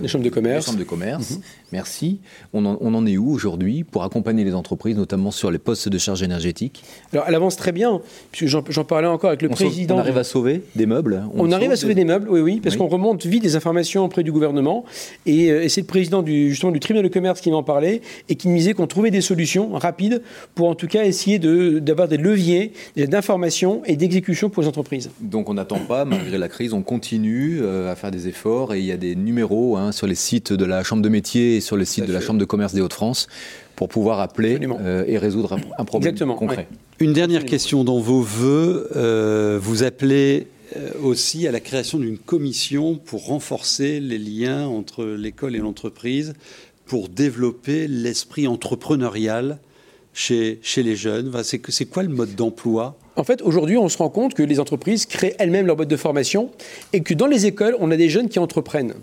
les 0.00 0.08
chambres 0.08 0.24
de 0.24 0.30
commerce. 0.30 0.66
Les 0.66 0.72
chambres 0.72 0.78
de 0.78 0.88
commerce. 0.88 1.38
Merci. 1.72 2.20
On 2.52 2.64
en, 2.64 3.06
est 3.06 3.16
où 3.16 3.30
aujourd'hui 3.30 3.84
pour 3.84 4.02
accompagner 4.02 4.44
les 4.44 4.54
entreprises, 4.54 4.96
notamment 4.96 5.30
sur 5.30 5.50
les 5.50 5.58
postes 5.58 5.88
de 5.88 5.98
charge 5.98 6.22
énergétique? 6.22 6.82
Alors 7.12 7.26
elle 7.28 7.34
avance 7.34 7.56
très 7.56 7.72
bien, 7.72 8.00
puisque 8.32 8.60
j'en 8.70 8.84
parlais 8.84 9.06
encore 9.06 9.28
avec 9.28 9.42
le 9.42 9.48
président. 9.48 9.96
on 9.96 9.98
arrive 10.00 10.18
à 10.18 10.24
sauver 10.24 10.62
des 10.74 10.86
meubles 10.86 11.24
On, 11.34 11.52
arrive 11.52 11.70
à 11.70 11.76
sauver 11.76 11.94
des... 11.94 12.04
meubles, 12.04 12.28
oui, 12.30 12.40
oui, 12.40 12.60
parce 12.62 12.76
qu'on 12.76 12.88
remonte 12.88 13.26
vite 13.26 13.42
des 13.42 13.56
informations 13.56 13.87
auprès 13.96 14.22
du 14.22 14.32
gouvernement. 14.32 14.84
Euh, 15.26 15.62
et, 15.62 15.68
c'est 15.68 15.80
le 15.80 15.86
président 15.86 16.22
du, 16.22 16.50
justement, 16.50 16.72
du 16.72 16.80
tribunal 16.80 17.04
de 17.04 17.12
commerce 17.12 17.40
qui 17.40 17.50
m'en 17.50 17.62
parlait 17.62 18.00
et 18.28 18.34
qui 18.34 18.48
me 18.48 18.56
disait 18.56 18.74
qu'on 18.74 18.86
trouvait 18.86 19.10
des 19.10 19.20
solutions 19.20 19.70
rapides 19.72 20.22
pour 20.54 20.68
en 20.68 20.74
tout 20.74 20.86
cas 20.86 21.04
essayer 21.04 21.38
d'avoir 21.38 22.08
des 22.08 22.16
leviers 22.16 22.72
d'information 22.96 23.82
et 23.86 23.96
d'exécution 23.96 24.50
pour 24.50 24.62
les 24.62 24.68
entreprises. 24.68 25.10
Donc 25.20 25.48
on 25.48 25.54
n'attend 25.54 25.78
pas, 25.78 26.04
malgré 26.04 26.38
la 26.38 26.48
crise, 26.48 26.72
on 26.72 26.82
continue 26.82 27.60
euh, 27.62 27.90
à 27.90 27.96
faire 27.96 28.10
des 28.10 28.28
efforts 28.28 28.74
et 28.74 28.80
il 28.80 28.84
y 28.84 28.92
a 28.92 28.96
des 28.96 29.14
numéros 29.16 29.76
hein, 29.76 29.92
sur 29.92 30.06
les 30.06 30.14
sites 30.14 30.52
de 30.52 30.64
la 30.64 30.82
Chambre 30.82 31.02
de 31.02 31.08
métier 31.08 31.56
et 31.56 31.60
sur 31.60 31.76
le 31.76 31.84
site 31.84 32.06
de 32.06 32.12
la 32.12 32.20
Chambre 32.20 32.38
de 32.38 32.44
commerce 32.44 32.74
des 32.74 32.80
Hauts-de-France 32.80 33.28
pour 33.76 33.88
pouvoir 33.88 34.20
appeler 34.20 34.58
euh, 34.80 35.04
et 35.06 35.18
résoudre 35.18 35.56
un, 35.78 35.84
problème 35.84 36.16
concret. 36.34 36.66
Une 36.98 37.12
dernière 37.12 37.44
question 37.44 37.84
dans 37.84 38.00
vos 38.00 38.20
voeux. 38.20 38.88
vous 39.60 39.82
appelez 39.84 40.48
aussi 41.02 41.46
à 41.46 41.52
la 41.52 41.60
création 41.60 41.98
d'une 41.98 42.18
commission 42.18 42.96
pour 42.96 43.26
renforcer 43.26 44.00
les 44.00 44.18
liens 44.18 44.66
entre 44.66 45.04
l'école 45.04 45.56
et 45.56 45.60
l'entreprise, 45.60 46.34
pour 46.86 47.08
développer 47.08 47.88
l'esprit 47.88 48.46
entrepreneurial 48.46 49.58
chez, 50.12 50.58
chez 50.62 50.82
les 50.82 50.96
jeunes. 50.96 51.32
C'est 51.42 51.86
quoi 51.86 52.02
le 52.02 52.08
mode 52.08 52.34
d'emploi 52.34 52.98
en 53.18 53.24
fait, 53.24 53.42
aujourd'hui, 53.42 53.76
on 53.76 53.88
se 53.88 53.98
rend 53.98 54.10
compte 54.10 54.34
que 54.34 54.44
les 54.44 54.60
entreprises 54.60 55.04
créent 55.04 55.34
elles-mêmes 55.40 55.66
leur 55.66 55.74
boîte 55.74 55.88
de 55.88 55.96
formation 55.96 56.50
et 56.92 57.00
que 57.00 57.14
dans 57.14 57.26
les 57.26 57.46
écoles, 57.46 57.76
on 57.80 57.90
a 57.90 57.96
des 57.96 58.08
jeunes 58.08 58.28
qui 58.28 58.38
entreprennent. 58.38 58.94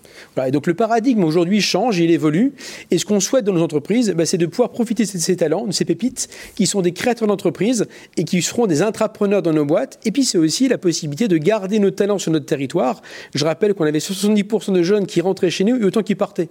Et 0.48 0.52
donc 0.52 0.68
le 0.68 0.74
paradigme 0.74 1.26
aujourd'hui 1.26 1.60
change, 1.60 2.00
il 2.00 2.10
évolue. 2.10 2.54
Et 2.92 2.98
ce 2.98 3.06
qu'on 3.06 3.20
souhaite 3.20 3.44
dans 3.44 3.52
nos 3.52 3.62
entreprises, 3.62 4.14
bah, 4.16 4.26
c'est 4.26 4.38
de 4.38 4.46
pouvoir 4.46 4.70
profiter 4.70 5.04
de 5.04 5.10
ces 5.10 5.36
talents, 5.36 5.68
de 5.68 5.74
ces 5.74 5.84
pépites, 5.84 6.30
qui 6.56 6.66
sont 6.66 6.82
des 6.82 6.94
créateurs 6.94 7.28
d'entreprises 7.28 7.88
et 8.16 8.24
qui 8.24 8.42
seront 8.42 8.68
des 8.68 8.82
intrapreneurs 8.82 9.42
dans 9.42 9.52
nos 9.52 9.66
boîtes. 9.66 10.00
Et 10.06 10.12
puis 10.12 10.24
c'est 10.24 10.38
aussi 10.38 10.70
la 10.70 10.78
possibilité 10.78 11.28
de 11.28 11.38
garder 11.38 11.80
nos 11.80 11.92
talents 11.92 12.18
sur 12.18 12.32
notre 12.32 12.46
territoire. 12.46 13.02
Je 13.34 13.44
rappelle 13.44 13.74
qu'on 13.74 13.86
avait 13.86 14.00
70% 14.00 14.72
de 14.72 14.82
jeunes 14.82 15.08
qui 15.08 15.20
rentraient 15.20 15.50
chez 15.50 15.66
nous 15.66 15.76
et 15.76 15.84
autant 15.84 16.04
qui 16.04 16.16
partaient. 16.16 16.48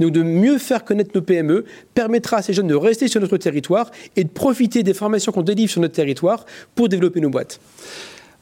Donc 0.00 0.12
de 0.12 0.22
mieux 0.22 0.58
faire 0.58 0.84
connaître 0.84 1.12
nos 1.14 1.22
PME 1.22 1.64
permettra 1.94 2.38
à 2.38 2.42
ces 2.42 2.52
jeunes 2.52 2.68
de 2.68 2.74
rester 2.74 3.08
sur 3.08 3.22
notre 3.22 3.38
territoire 3.38 3.90
et 4.16 4.24
de 4.24 4.28
profiter 4.28 4.82
des 4.82 4.92
formations 4.92 5.32
qu'on 5.32 5.40
délivre 5.40 5.70
sur 5.70 5.80
notre 5.80 5.94
territoire 5.94 6.44
pour 6.74 6.90
développer 6.90 7.05
nos 7.14 7.30
boîtes. 7.30 7.60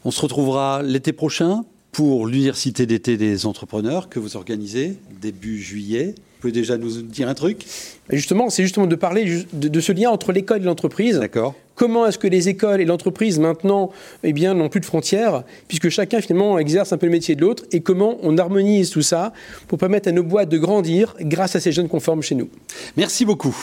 On 0.03 0.11
se 0.11 0.21
retrouvera 0.21 0.83
l'été 0.83 1.13
prochain 1.13 1.63
pour 1.91 2.27
l'Université 2.27 2.85
d'été 2.85 3.15
des 3.15 3.45
entrepreneurs 3.45 4.09
que 4.09 4.19
vous 4.19 4.35
organisez 4.35 4.97
début 5.21 5.61
juillet. 5.61 6.13
Vous 6.17 6.41
pouvez 6.41 6.51
déjà 6.51 6.77
nous 6.77 7.01
dire 7.01 7.29
un 7.29 7.33
truc? 7.33 7.65
Justement, 8.09 8.49
c'est 8.49 8.63
justement 8.63 8.85
de 8.85 8.95
parler 8.95 9.45
de, 9.53 9.79
ce 9.79 9.91
lien 9.93 10.09
entre 10.09 10.33
l'école 10.33 10.61
et 10.61 10.65
l'entreprise. 10.65 11.17
D'accord. 11.17 11.55
Comment 11.73 12.05
est-ce 12.05 12.19
que 12.19 12.27
les 12.27 12.49
écoles 12.49 12.81
et 12.81 12.85
l'entreprise 12.85 13.39
maintenant 13.39 13.91
eh 14.23 14.33
bien, 14.33 14.53
n'ont 14.53 14.69
plus 14.69 14.81
de 14.81 14.85
frontières, 14.85 15.43
puisque 15.67 15.89
chacun 15.89 16.21
finalement 16.21 16.59
exerce 16.59 16.91
un 16.91 16.97
peu 16.97 17.05
le 17.05 17.13
métier 17.13 17.35
de 17.35 17.41
l'autre, 17.41 17.63
et 17.71 17.79
comment 17.79 18.17
on 18.21 18.37
harmonise 18.37 18.89
tout 18.89 19.01
ça 19.01 19.33
pour 19.67 19.77
permettre 19.77 20.09
à 20.09 20.11
nos 20.11 20.23
boîtes 20.23 20.49
de 20.49 20.57
grandir 20.57 21.15
grâce 21.21 21.55
à 21.55 21.59
ces 21.59 21.71
jeunes 21.71 21.87
conformes 21.87 22.21
chez 22.21 22.35
nous? 22.35 22.49
Merci 22.97 23.25
beaucoup. 23.25 23.55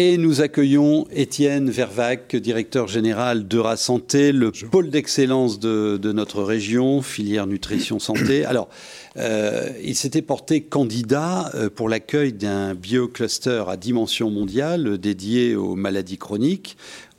Et 0.00 0.16
nous 0.16 0.42
accueillons 0.42 1.08
Étienne 1.10 1.70
Vervac, 1.70 2.36
directeur 2.36 2.86
général 2.86 3.48
d'Eura 3.48 3.76
Santé, 3.76 4.30
le 4.30 4.52
pôle 4.52 4.90
d'excellence 4.90 5.58
de, 5.58 6.12
notre 6.12 6.44
région, 6.44 7.02
filière 7.02 7.48
nutrition 7.48 7.98
santé. 7.98 8.44
Alors, 8.44 8.68
euh, 9.16 9.72
il 9.82 9.96
s'était 9.96 10.22
porté 10.22 10.60
candidat 10.60 11.50
euh, 11.56 11.68
pour 11.68 11.88
l'accueil 11.88 12.32
d'un 12.32 12.76
biocluster 12.76 13.64
à 13.66 13.76
dimension 13.76 14.30
mondiale 14.30 14.98
dédié 14.98 15.56
aux 15.56 15.74
maladies 15.74 16.16
chroniques. 16.16 16.76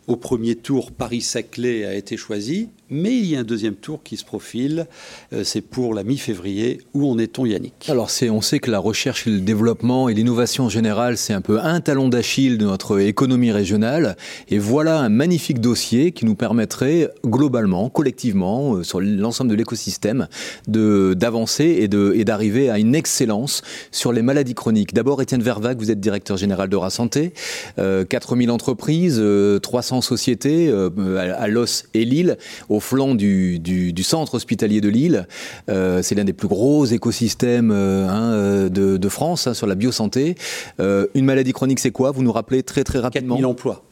Au 0.08 0.16
premier 0.16 0.56
tour, 0.56 0.94
Paris-Saclay 0.94 1.84
a 1.84 1.96
été 1.96 2.16
choisi. 2.16 2.70
Mais 2.90 3.16
il 3.16 3.26
y 3.26 3.36
a 3.36 3.40
un 3.40 3.44
deuxième 3.44 3.76
tour 3.76 4.02
qui 4.04 4.18
se 4.18 4.26
profile, 4.26 4.88
euh, 5.34 5.44
c'est 5.44 5.62
pour 5.62 5.94
la 5.94 6.04
mi-février. 6.04 6.82
Où 6.94 7.10
en 7.10 7.18
est-on, 7.18 7.46
Yannick? 7.46 7.90
Alors, 7.90 8.10
on 8.30 8.42
sait 8.42 8.60
que 8.60 8.72
la 8.72 8.80
recherche 8.80 9.26
le 9.26 9.40
développement 9.40 10.10
et 10.10 10.14
l'innovation 10.14 10.66
en 10.66 10.70
général, 10.70 11.18
c'est 11.18 11.34
un 11.34 11.42
peu 11.42 11.60
un 11.60 11.82
talon 11.82 12.10
d'Achille 12.10 12.58
de 12.58 12.66
notre 12.66 13.00
économie 13.00 13.52
régionale. 13.52 14.18
Et 14.50 14.58
voilà 14.58 15.00
un 15.00 15.10
magnifique 15.10 15.62
dossier 15.62 16.12
qui 16.12 16.26
nous 16.26 16.36
permettrait 16.36 17.10
globalement, 17.26 17.90
collectivement, 17.90 18.76
euh, 18.76 18.84
sur 18.84 19.00
l'ensemble 19.00 19.52
de 19.52 19.56
l'écosystème, 19.56 20.28
d'avancer 20.68 21.66
et 21.66 22.24
d'arriver 22.26 22.70
à 22.70 22.80
une 22.80 22.96
excellence 22.96 23.62
sur 23.92 24.12
les 24.12 24.22
maladies 24.22 24.56
chroniques. 24.56 24.94
D'abord, 24.94 25.22
Étienne 25.22 25.44
Vervac, 25.44 25.78
vous 25.78 25.92
êtes 25.92 26.00
directeur 26.00 26.38
général 26.38 26.70
de 26.70 26.78
Santé, 26.90 27.34
euh, 27.78 28.06
4000 28.06 28.50
entreprises, 28.52 29.22
300 29.62 29.98
euh, 29.98 30.02
sociétés 30.02 30.72
à 30.72 31.48
Los 31.48 31.84
et 31.94 32.06
Lille, 32.06 32.38
flanc 32.80 33.16
du, 33.16 33.94
centre 34.04 34.36
hospitalier 34.36 34.82
de 34.82 34.90
Lille. 34.90 35.28
Euh, 35.70 36.02
c'est 36.02 36.16
l'un 36.16 36.24
des 36.24 36.34
plus 36.34 36.48
gros 36.48 36.86
écosystèmes 36.86 37.72
euh, 37.72 38.08
hein, 38.08 38.32
euh, 38.34 38.70
de, 38.70 39.10
France 39.10 39.48
hein, 39.48 39.54
sur 39.54 39.68
la 39.68 39.76
biosanté. 39.76 40.36
une 40.80 41.26
maladie 41.26 41.54
chronique, 41.54 41.80
c'est 41.80 41.92
quoi? 41.92 42.12
Vous 42.12 42.24
nous 42.24 42.32
rappelez 42.32 42.64
très 42.64 42.84
très 42.84 43.00
rapidement 43.00 43.36
4000 43.36 43.46
emplois. 43.46 43.84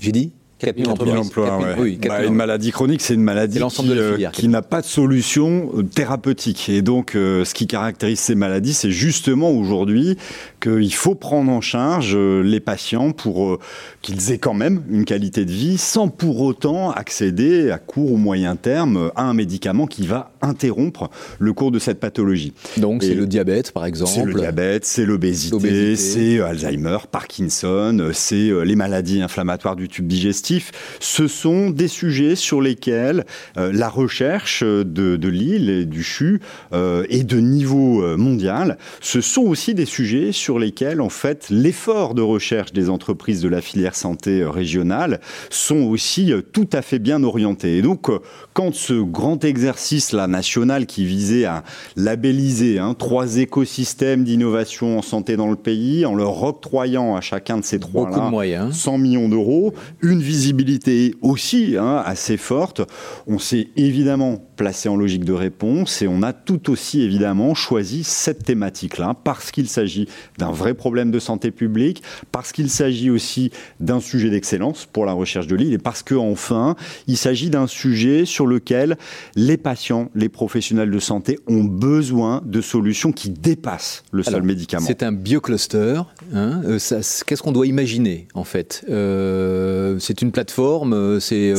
J'ai 0.00 0.12
dit? 0.12 0.32
4 0.64 1.04
000 1.04 1.16
emplois. 1.16 1.58
Oui, 1.78 1.98
bah, 2.02 2.24
une 2.24 2.34
maladie 2.34 2.70
chronique, 2.70 3.02
c'est 3.02 3.14
une 3.14 3.22
maladie 3.22 3.58
qui, 3.58 3.90
euh, 3.90 4.16
qui 4.32 4.48
n'a 4.48 4.62
pas 4.62 4.80
de 4.80 4.86
solution 4.86 5.70
euh, 5.76 5.82
thérapeutique. 5.82 6.68
Et 6.68 6.82
donc, 6.82 7.14
euh, 7.14 7.44
ce 7.44 7.54
qui 7.54 7.66
caractérise 7.66 8.20
ces 8.20 8.34
maladies, 8.34 8.74
c'est 8.74 8.90
justement 8.90 9.50
aujourd'hui 9.50 10.16
qu'il 10.60 10.94
faut 10.94 11.14
prendre 11.14 11.50
en 11.50 11.60
charge 11.60 12.16
les 12.16 12.60
patients 12.60 13.12
pour 13.12 13.58
qu'ils 14.02 14.32
aient 14.32 14.38
quand 14.38 14.54
même 14.54 14.82
une 14.90 15.04
qualité 15.04 15.44
de 15.44 15.50
vie 15.50 15.78
sans 15.78 16.08
pour 16.08 16.40
autant 16.40 16.90
accéder 16.90 17.70
à 17.70 17.78
court 17.78 18.12
ou 18.12 18.16
moyen 18.16 18.56
terme 18.56 19.10
à 19.14 19.24
un 19.24 19.34
médicament 19.34 19.86
qui 19.86 20.06
va 20.06 20.32
interrompre 20.44 21.10
le 21.38 21.52
cours 21.52 21.70
de 21.70 21.78
cette 21.78 22.00
pathologie. 22.00 22.52
Donc, 22.76 23.02
c'est 23.02 23.14
le 23.14 23.26
diabète, 23.26 23.72
par 23.72 23.84
exemple. 23.84 24.12
C'est 24.14 24.24
le 24.24 24.34
diabète, 24.34 24.84
c'est 24.84 25.06
l'obésité, 25.06 25.96
c'est 25.96 26.40
Alzheimer, 26.40 26.98
Parkinson, 27.10 28.10
c'est 28.12 28.50
les 28.64 28.76
maladies 28.76 29.22
inflammatoires 29.22 29.76
du 29.76 29.88
tube 29.88 30.06
digestif. 30.06 30.72
Ce 31.00 31.28
sont 31.28 31.70
des 31.70 31.88
sujets 31.88 32.36
sur 32.36 32.60
lesquels 32.60 33.24
euh, 33.56 33.72
la 33.72 33.88
recherche 33.88 34.62
de, 34.62 35.16
de 35.16 35.28
Lille 35.28 35.70
et 35.70 35.84
du 35.84 36.02
CHU 36.02 36.40
euh, 36.72 37.04
est 37.08 37.24
de 37.24 37.38
niveau 37.38 38.02
euh, 38.02 38.16
mondial. 38.16 38.78
Ce 39.00 39.20
sont 39.20 39.42
aussi 39.42 39.74
des 39.74 39.86
sujets 39.86 40.32
sur 40.32 40.58
lesquels, 40.58 41.00
en 41.00 41.08
fait, 41.08 41.46
l'effort 41.50 42.14
de 42.14 42.22
recherche 42.22 42.72
des 42.72 42.90
entreprises 42.90 43.40
de 43.42 43.48
la 43.48 43.60
filière 43.60 43.94
santé 43.94 44.44
régionale 44.44 45.20
sont 45.50 45.82
aussi 45.82 46.32
tout 46.52 46.68
à 46.72 46.82
fait 46.82 46.98
bien 46.98 47.22
orientés. 47.22 47.78
Et 47.78 47.82
donc, 47.82 48.10
quand 48.52 48.74
ce 48.74 48.94
grand 48.94 49.44
exercice 49.44 50.12
là 50.12 50.26
national 50.34 50.86
qui 50.86 51.04
visait 51.04 51.44
à 51.44 51.62
labelliser 51.96 52.78
hein, 52.78 52.94
trois 52.98 53.36
écosystèmes 53.38 54.24
d'innovation 54.24 54.98
en 54.98 55.02
santé 55.02 55.36
dans 55.36 55.50
le 55.50 55.56
pays, 55.56 56.04
en 56.04 56.14
leur 56.14 56.42
octroyant 56.42 57.16
à 57.16 57.20
chacun 57.20 57.58
de 57.58 57.64
ces 57.64 57.78
trois 57.78 58.10
là 58.10 58.70
100 58.72 58.98
millions 58.98 59.28
d'euros, 59.28 59.74
une 60.02 60.20
visibilité 60.20 61.14
aussi 61.22 61.76
hein, 61.78 62.02
assez 62.04 62.36
forte, 62.36 62.82
on 63.26 63.38
s'est 63.38 63.68
évidemment 63.76 64.38
placé 64.56 64.88
en 64.88 64.96
logique 64.96 65.24
de 65.24 65.32
réponse 65.32 66.02
et 66.02 66.08
on 66.08 66.22
a 66.22 66.32
tout 66.32 66.70
aussi 66.70 67.02
évidemment 67.02 67.54
choisi 67.54 68.04
cette 68.04 68.44
thématique-là 68.44 69.14
parce 69.24 69.50
qu'il 69.50 69.68
s'agit 69.68 70.08
d'un 70.38 70.50
vrai 70.50 70.74
problème 70.74 71.10
de 71.10 71.18
santé 71.18 71.50
publique, 71.50 72.02
parce 72.32 72.52
qu'il 72.52 72.70
s'agit 72.70 73.10
aussi 73.10 73.50
d'un 73.80 74.00
sujet 74.00 74.30
d'excellence 74.30 74.86
pour 74.86 75.06
la 75.06 75.12
recherche 75.12 75.46
de 75.46 75.56
l'île 75.56 75.72
et 75.72 75.78
parce 75.78 76.02
qu'enfin, 76.02 76.76
il 77.06 77.16
s'agit 77.16 77.50
d'un 77.50 77.66
sujet 77.66 78.24
sur 78.24 78.46
lequel 78.46 78.96
les 79.36 79.56
patients, 79.56 80.10
les 80.14 80.28
professionnels 80.28 80.90
de 80.90 80.98
santé 80.98 81.38
ont 81.46 81.64
besoin 81.64 82.42
de 82.44 82.60
solutions 82.60 83.12
qui 83.12 83.30
dépassent 83.30 84.02
le 84.12 84.22
seul 84.22 84.42
médicament. 84.42 84.86
C'est 84.86 85.02
un 85.02 85.12
biocluster. 85.12 86.02
Hein 86.32 86.62
euh, 86.64 86.78
Qu'est-ce 87.26 87.42
qu'on 87.42 87.52
doit 87.52 87.66
imaginer 87.66 88.28
en 88.34 88.44
fait? 88.44 88.84
Euh, 88.88 89.98
C'est 89.98 90.22
une 90.22 90.32
plateforme, 90.32 90.92
euh, 90.92 91.20
c'est 91.20 91.54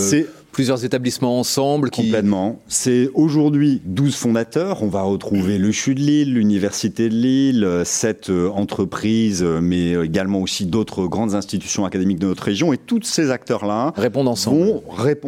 plusieurs 0.55 0.85
établissements 0.85 1.37
ensemble 1.37 1.89
qui... 1.89 2.03
Complètement. 2.03 2.61
C'est 2.69 3.09
aujourd'hui 3.13 3.81
12 3.83 4.15
fondateurs. 4.15 4.83
On 4.83 4.87
va 4.87 5.01
retrouver 5.01 5.57
le 5.57 5.73
CHU 5.73 5.95
de 5.95 5.99
Lille, 5.99 6.33
l'Université 6.33 7.09
de 7.09 7.13
Lille, 7.13 7.81
cette 7.83 8.29
euh, 8.29 8.47
entreprise, 8.47 9.43
euh, 9.43 9.59
mais 9.59 9.91
également 10.05 10.39
aussi 10.39 10.65
d'autres 10.65 11.07
grandes 11.07 11.35
institutions 11.35 11.83
académiques 11.83 12.19
de 12.19 12.27
notre 12.27 12.43
région. 12.43 12.71
Et 12.71 12.77
tous 12.77 13.01
ces 13.03 13.31
acteurs-là 13.31 13.91
répondent 13.97 14.29
ensemble. 14.29 14.59
Vont 14.59 14.83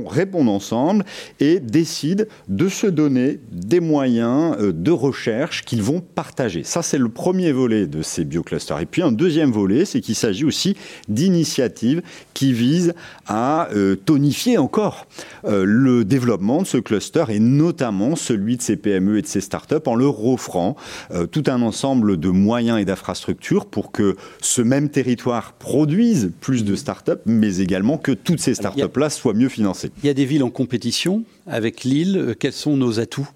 répondre 0.07 0.49
ensemble 0.49 1.03
et 1.41 1.59
décident 1.59 2.23
de 2.47 2.69
se 2.69 2.87
donner 2.87 3.41
des 3.51 3.81
moyens 3.81 4.55
euh, 4.61 4.71
de 4.71 4.91
recherche 4.91 5.65
qu'ils 5.65 5.83
vont 5.83 5.99
partager. 5.99 6.63
Ça, 6.63 6.81
c'est 6.81 6.97
le 6.97 7.09
premier 7.09 7.51
volet 7.51 7.85
de 7.85 8.01
ces 8.01 8.23
bioclusters. 8.23 8.79
Et 8.79 8.85
puis 8.85 9.01
un 9.01 9.11
deuxième 9.11 9.51
volet, 9.51 9.83
c'est 9.83 9.99
qu'il 9.99 10.15
s'agit 10.15 10.45
aussi 10.45 10.77
d'initiatives 11.09 12.01
qui 12.33 12.53
visent 12.53 12.93
à 13.27 13.67
tonifier 14.05 14.57
encore 14.57 15.05
euh, 15.45 15.63
le 15.65 16.05
développement 16.05 16.61
de 16.61 16.67
ce 16.67 16.77
cluster 16.77 17.25
et 17.29 17.39
notamment 17.39 18.15
celui 18.15 18.57
de 18.57 18.61
ces 18.61 18.75
PME 18.75 19.19
et 19.19 19.21
de 19.21 19.27
ces 19.27 19.41
startups 19.41 19.75
en 19.85 19.95
leur 19.95 20.25
offrant 20.25 20.75
euh, 21.11 21.25
tout 21.25 21.43
un 21.47 21.61
ensemble 21.61 22.17
de 22.17 22.29
moyens 22.29 22.79
et 22.79 22.85
d'infrastructures 22.85 23.65
pour 23.65 23.91
que 23.91 24.15
ce 24.41 24.61
même 24.61 24.89
territoire 24.89 25.53
produise 25.53 26.31
plus 26.41 26.63
de 26.63 26.75
startups, 26.75 27.11
mais 27.25 27.57
également 27.57 27.97
que 27.97 28.11
toutes 28.11 28.39
ces 28.39 28.55
startups-là 28.55 29.09
soient 29.09 29.33
mieux 29.33 29.49
financées. 29.49 29.91
Il 30.03 30.07
y 30.07 30.09
a 30.09 30.13
des 30.13 30.25
villes 30.25 30.43
en 30.43 30.49
compétition 30.49 31.23
avec 31.45 31.83
Lille. 31.83 32.35
Quels 32.39 32.53
sont 32.53 32.77
nos 32.77 32.99
atouts? 32.99 33.27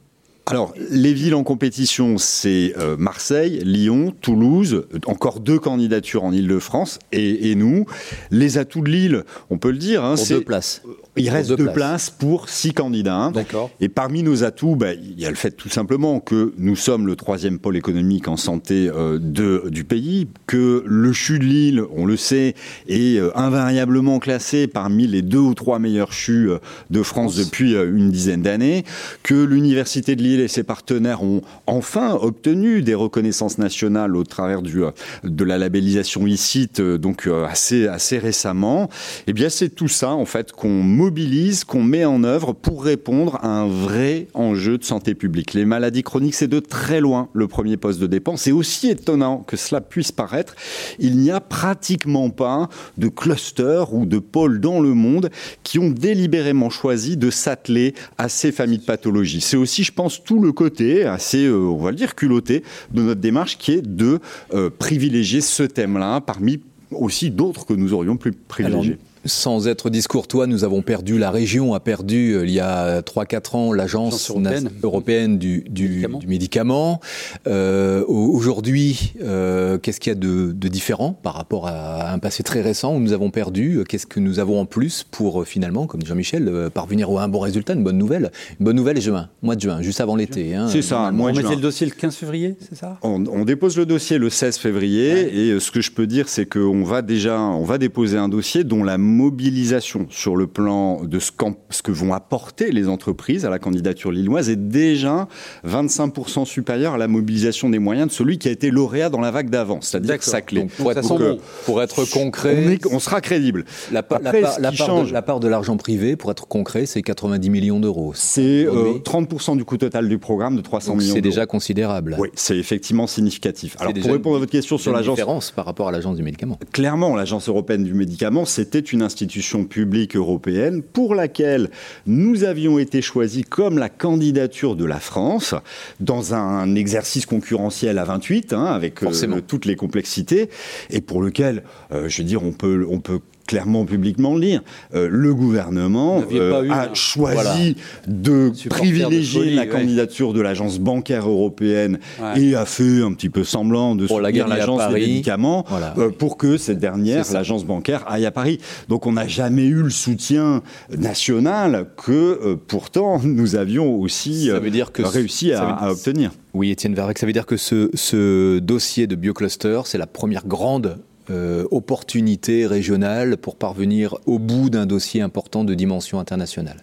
Alors, 0.47 0.73
les 0.89 1.13
villes 1.13 1.35
en 1.35 1.43
compétition, 1.43 2.17
c'est 2.17 2.73
euh, 2.77 2.97
Marseille, 2.97 3.61
Lyon, 3.63 4.13
Toulouse, 4.21 4.85
encore 5.05 5.39
deux 5.39 5.59
candidatures 5.59 6.23
en 6.23 6.33
Ile-de-France, 6.33 6.99
et, 7.11 7.55
nous. 7.55 7.85
Les 8.31 8.57
atouts 8.57 8.81
de 8.81 8.89
Lille, 8.89 9.23
on 9.49 9.57
peut 9.57 9.71
le 9.71 9.77
dire, 9.77 10.03
hein, 10.03 10.17
c'est 10.17 10.33
deux 10.33 10.41
places. 10.41 10.81
Il 11.17 11.29
reste 11.29 11.51
deux, 11.53 11.71
places. 11.73 12.09
pour 12.09 12.47
six 12.47 12.73
candidats. 12.73 13.31
D'accord. 13.33 13.69
Et 13.81 13.89
parmi 13.89 14.23
nos 14.23 14.45
atouts, 14.45 14.77
bah, 14.77 14.93
il 14.93 15.19
y 15.19 15.25
a 15.25 15.29
le 15.29 15.35
fait 15.35 15.51
tout 15.51 15.67
simplement 15.67 16.21
que 16.21 16.53
nous 16.57 16.77
sommes 16.77 17.05
le 17.05 17.17
troisième 17.17 17.59
pôle 17.59 17.75
économique 17.75 18.29
en 18.29 18.37
santé 18.37 18.89
euh, 18.89 19.19
de, 19.21 19.65
du 19.69 19.83
pays, 19.83 20.27
que 20.47 20.83
le 20.85 21.11
CHU 21.11 21.39
de 21.39 21.43
Lille, 21.43 21.83
on 21.93 22.05
le 22.05 22.15
sait, 22.15 22.55
est 22.87 23.17
euh, 23.17 23.37
invariablement 23.37 24.19
classé 24.19 24.67
parmi 24.67 25.05
les 25.05 25.21
deux 25.21 25.39
ou 25.39 25.53
trois 25.53 25.79
meilleurs 25.79 26.13
CHU 26.13 26.49
euh, 26.49 26.59
de 26.89 27.03
France 27.03 27.35
depuis 27.35 27.73
une 27.73 28.09
dizaine 28.09 28.41
d'années, 28.41 28.85
que 29.21 29.35
l'Université 29.35 30.15
de 30.15 30.23
Lille 30.23 30.39
et 30.39 30.47
ses 30.47 30.63
partenaires 30.63 31.23
ont 31.23 31.41
enfin 31.67 32.13
obtenu 32.13 32.83
des 32.83 32.95
reconnaissances 32.95 33.57
nationales 33.57 34.15
au 34.15 34.23
travers 34.23 34.61
du, 34.61 34.81
de 35.23 35.43
la 35.43 35.57
labellisation 35.57 36.25
ICIT, 36.25 36.81
donc 36.99 37.27
assez, 37.27 37.87
assez 37.87 38.17
récemment. 38.17 38.89
Eh 39.27 39.33
bien, 39.33 39.49
c'est 39.49 39.69
tout 39.69 39.87
ça, 39.87 40.11
en 40.11 40.25
fait, 40.25 40.51
qu'on 40.51 41.00
mobilise, 41.01 41.63
qu'on 41.63 41.81
met 41.81 42.05
en 42.05 42.23
œuvre 42.23 42.53
pour 42.53 42.83
répondre 42.83 43.39
à 43.41 43.47
un 43.47 43.67
vrai 43.67 44.27
enjeu 44.35 44.77
de 44.77 44.83
santé 44.83 45.15
publique. 45.15 45.55
Les 45.55 45.65
maladies 45.65 46.03
chroniques, 46.03 46.35
c'est 46.35 46.47
de 46.47 46.59
très 46.59 47.01
loin 47.01 47.27
le 47.33 47.47
premier 47.47 47.75
poste 47.75 47.99
de 47.99 48.05
dépense. 48.05 48.45
Et 48.45 48.51
aussi 48.51 48.87
étonnant 48.87 49.39
que 49.39 49.57
cela 49.57 49.81
puisse 49.81 50.11
paraître, 50.11 50.55
il 50.99 51.17
n'y 51.17 51.31
a 51.31 51.39
pratiquement 51.39 52.29
pas 52.29 52.69
de 52.99 53.07
clusters 53.07 53.95
ou 53.95 54.05
de 54.05 54.19
pôles 54.19 54.59
dans 54.59 54.79
le 54.79 54.93
monde 54.93 55.31
qui 55.63 55.79
ont 55.79 55.89
délibérément 55.89 56.69
choisi 56.69 57.17
de 57.17 57.31
s'atteler 57.31 57.95
à 58.19 58.29
ces 58.29 58.51
familles 58.51 58.77
de 58.77 58.85
pathologies. 58.85 59.41
C'est 59.41 59.57
aussi, 59.57 59.83
je 59.83 59.93
pense, 59.93 60.23
tout 60.23 60.39
le 60.39 60.51
côté 60.51 61.05
assez, 61.05 61.45
euh, 61.45 61.57
on 61.57 61.77
va 61.77 61.89
le 61.89 61.97
dire, 61.97 62.13
culotté 62.13 62.61
de 62.91 63.01
notre 63.01 63.21
démarche 63.21 63.57
qui 63.57 63.71
est 63.71 63.81
de 63.81 64.19
euh, 64.53 64.69
privilégier 64.69 65.41
ce 65.41 65.63
thème-là 65.63 66.21
parmi 66.21 66.61
aussi 66.91 67.31
d'autres 67.31 67.65
que 67.65 67.73
nous 67.73 67.91
aurions 67.91 68.17
pu 68.17 68.33
privilégier. 68.33 68.99
Sans 69.25 69.67
être 69.67 69.91
discourtois, 69.91 70.47
nous 70.47 70.63
avons 70.63 70.81
perdu, 70.81 71.19
la 71.19 71.29
région 71.29 71.75
a 71.75 71.79
perdu 71.79 72.33
euh, 72.33 72.45
il 72.45 72.51
y 72.51 72.59
a 72.59 73.01
3-4 73.01 73.55
ans 73.55 73.73
l'agence 73.73 74.31
européenne. 74.31 75.37
du, 75.37 76.07
médicament. 76.27 76.99
Euh, 77.45 78.03
aujourd'hui, 78.07 79.13
euh, 79.21 79.77
qu'est-ce 79.77 79.99
qu'il 79.99 80.11
y 80.11 80.15
a 80.15 80.19
de, 80.19 80.51
différent 80.67 81.19
par 81.21 81.35
rapport 81.35 81.67
à 81.67 82.11
un 82.11 82.17
passé 82.17 82.41
très 82.41 82.61
récent 82.61 82.95
où 82.95 82.99
nous 82.99 83.13
avons 83.13 83.29
perdu 83.29 83.83
Qu'est-ce 83.87 84.07
que 84.07 84.19
nous 84.19 84.39
avons 84.39 84.59
en 84.59 84.65
plus 84.65 85.03
pour 85.03 85.45
finalement, 85.45 85.85
comme 85.85 86.03
Jean-Michel, 86.03 86.69
parvenir 86.73 87.09
à 87.11 87.23
un 87.23 87.27
bon 87.27 87.39
résultat, 87.39 87.73
une 87.73 87.83
bonne 87.83 87.97
nouvelle 87.97 88.31
Une 88.59 88.65
bonne 88.65 88.75
nouvelle 88.75 88.97
est 88.97 89.01
juin, 89.01 89.29
mois 89.43 89.55
de 89.55 89.61
juin, 89.61 89.81
juste 89.81 90.01
avant 90.01 90.15
l'été. 90.15 90.55
Hein, 90.55 90.67
c'est 90.71 90.81
ça, 90.81 91.11
mois 91.11 91.29
On 91.29 91.35
mettait 91.35 91.55
le 91.55 91.61
dossier 91.61 91.85
le 91.85 91.93
15 91.93 92.15
février, 92.15 92.55
c'est 92.59 92.75
ça? 92.75 92.97
On, 93.03 93.23
on, 93.27 93.45
dépose 93.45 93.77
le 93.77 93.85
dossier 93.85 94.17
le 94.17 94.29
16 94.29 94.57
février 94.57 95.49
et 95.51 95.59
ce 95.59 95.69
que 95.69 95.81
je 95.81 95.91
peux 95.91 96.07
dire, 96.07 96.27
c'est 96.27 96.45
qu'on 96.47 96.83
va 96.83 97.01
déjà, 97.01 97.39
on 97.39 97.65
va 97.65 97.77
déposer 97.77 98.17
un 98.17 98.29
dossier 98.29 98.63
dont 98.63 98.83
la 98.83 98.97
mobilisation 99.11 100.07
sur 100.09 100.35
le 100.35 100.47
plan 100.47 101.03
de 101.03 101.19
ce, 101.19 101.31
ce, 101.69 101.81
que 101.81 101.91
vont 101.91 102.13
apporter 102.13 102.71
les 102.71 102.87
entreprises 102.87 103.45
à 103.45 103.49
la 103.49 103.59
candidature 103.59 104.11
lilloise 104.11 104.49
est 104.49 104.55
déjà 104.55 105.27
25% 105.67 106.45
supérieure 106.45 106.93
à 106.93 106.97
la 106.97 107.07
mobilisation 107.07 107.69
des 107.69 107.79
moyens 107.79 108.07
de 108.07 108.11
celui 108.11 108.37
qui 108.37 108.47
a 108.47 108.51
été 108.51 108.71
lauréat 108.71 109.09
dans 109.09 109.21
la 109.21 109.31
vague 109.31 109.49
d'avant, 109.49 109.81
c'est-à-dire 109.81 110.21
sa 110.23 110.41
clé. 110.41 110.67
pour, 110.77 110.91
être, 110.91 111.39
pour, 111.65 111.81
être, 111.81 112.05
concret, 112.05 112.79
on, 112.91 112.99
sera 112.99 113.21
crédible. 113.21 113.65
La, 113.91 114.03
part, 114.03 114.19
de, 114.19 115.11
la 115.11 115.21
part 115.21 115.39
de 115.39 115.47
l'argent 115.47 115.77
privé, 115.77 116.15
pour 116.15 116.31
être 116.31 116.47
concret, 116.47 116.85
c'est 116.85 117.01
90 117.01 117.49
millions 117.49 117.79
d'euros. 117.79 118.13
C'est 118.15 118.65
30% 118.65 119.51
euh, 119.51 119.55
du 119.55 119.65
coût 119.65 119.77
total 119.77 120.07
du 120.07 120.17
programme 120.17 120.55
de 120.55 120.61
300 120.61 120.95
millions. 120.95 121.13
C'est 121.13 121.21
déjà 121.21 121.45
considérable. 121.45 122.15
Oui, 122.19 122.29
c'est 122.35 122.57
effectivement 122.57 123.07
significatif. 123.07 123.75
Alors 123.79 123.93
pour 123.93 124.11
répondre 124.11 124.35
à 124.37 124.39
votre 124.39 124.51
question 124.51 124.77
sur 124.77 124.93
l'agence, 124.93 125.15
différence 125.15 125.51
par 125.51 125.65
rapport 125.65 125.87
à 125.87 125.91
l'agence 125.91 126.17
du 126.17 126.23
médicament. 126.23 126.59
Clairement, 126.71 127.15
l'agence 127.15 127.49
européenne 127.49 127.83
du 127.83 127.93
médicament, 127.93 128.45
c'était 128.45 128.79
une 128.79 129.00
institution 129.01 129.65
publique 129.65 130.15
européenne 130.15 130.81
pour 130.81 131.15
laquelle 131.15 131.69
nous 132.05 132.43
avions 132.43 132.79
été 132.79 133.01
choisis 133.01 133.43
comme 133.47 133.77
la 133.77 133.89
candidature 133.89 134.75
de 134.75 134.85
la 134.85 134.99
France 134.99 135.55
dans 135.99 136.33
un 136.33 136.75
exercice 136.75 137.25
concurrentiel 137.25 137.97
à 137.97 138.03
28, 138.03 138.53
hein, 138.53 138.65
avec 138.65 139.03
euh, 139.03 139.41
toutes 139.45 139.65
les 139.65 139.75
complexités, 139.75 140.49
et 140.89 141.01
pour 141.01 141.21
lequel, 141.21 141.63
euh, 141.91 142.09
je 142.09 142.19
veux 142.19 142.27
dire, 142.27 142.43
on 142.43 142.51
peut, 142.51 142.85
on 142.89 142.99
peut 142.99 143.19
clairement 143.51 143.83
publiquement 143.83 144.35
le 144.35 144.39
dire. 144.39 144.61
Euh, 144.93 145.09
le 145.11 145.35
gouvernement 145.35 146.23
euh, 146.31 146.71
a 146.71 146.93
choisi 146.93 147.75
de 148.07 148.49
privilégier 148.69 149.49
la 149.49 149.65
candidature 149.65 150.31
de 150.31 150.39
l'agence 150.39 150.79
bancaire 150.79 151.27
européenne 151.27 151.99
et 152.37 152.55
a 152.55 152.63
fait 152.63 153.01
un 153.01 153.11
petit 153.11 153.27
peu 153.27 153.43
semblant 153.43 153.95
de 153.95 154.07
soutenir 154.07 154.47
l'agence 154.47 154.87
des 154.87 155.01
médicaments 155.01 155.65
euh, 155.97 156.11
pour 156.11 156.37
que 156.37 156.55
cette 156.55 156.79
dernière, 156.79 157.25
l'agence 157.33 157.65
bancaire, 157.65 158.05
aille 158.07 158.25
à 158.25 158.31
Paris. 158.31 158.59
Donc 158.87 159.05
on 159.05 159.11
n'a 159.11 159.27
jamais 159.27 159.65
eu 159.65 159.83
le 159.83 159.89
soutien 159.89 160.63
national 160.97 161.87
que 161.97 162.55
pourtant 162.69 163.19
nous 163.23 163.57
avions 163.57 163.99
aussi 163.99 164.49
réussi 164.49 165.51
à, 165.51 165.91
obtenir. 165.91 166.31
Oui, 166.53 166.71
Étienne 166.71 166.95
Varec, 166.95 167.17
ça 167.17 167.25
veut 167.25 167.33
dire 167.33 167.45
que 167.45 167.57
ce, 167.57 167.89
ce 167.95 168.59
dossier 168.59 169.07
de 169.07 169.15
biocluster, 169.15 169.81
c'est 169.83 169.97
la 169.97 170.07
première 170.07 170.47
grande 170.47 170.99
euh, 171.29 171.65
opportunité 171.71 172.65
régionale 172.65 173.37
pour 173.37 173.55
parvenir 173.55 174.17
au 174.25 174.39
bout 174.39 174.69
d'un 174.69 174.85
dossier 174.85 175.21
important 175.21 175.63
de 175.63 175.73
dimension 175.73 176.19
internationale 176.19 176.81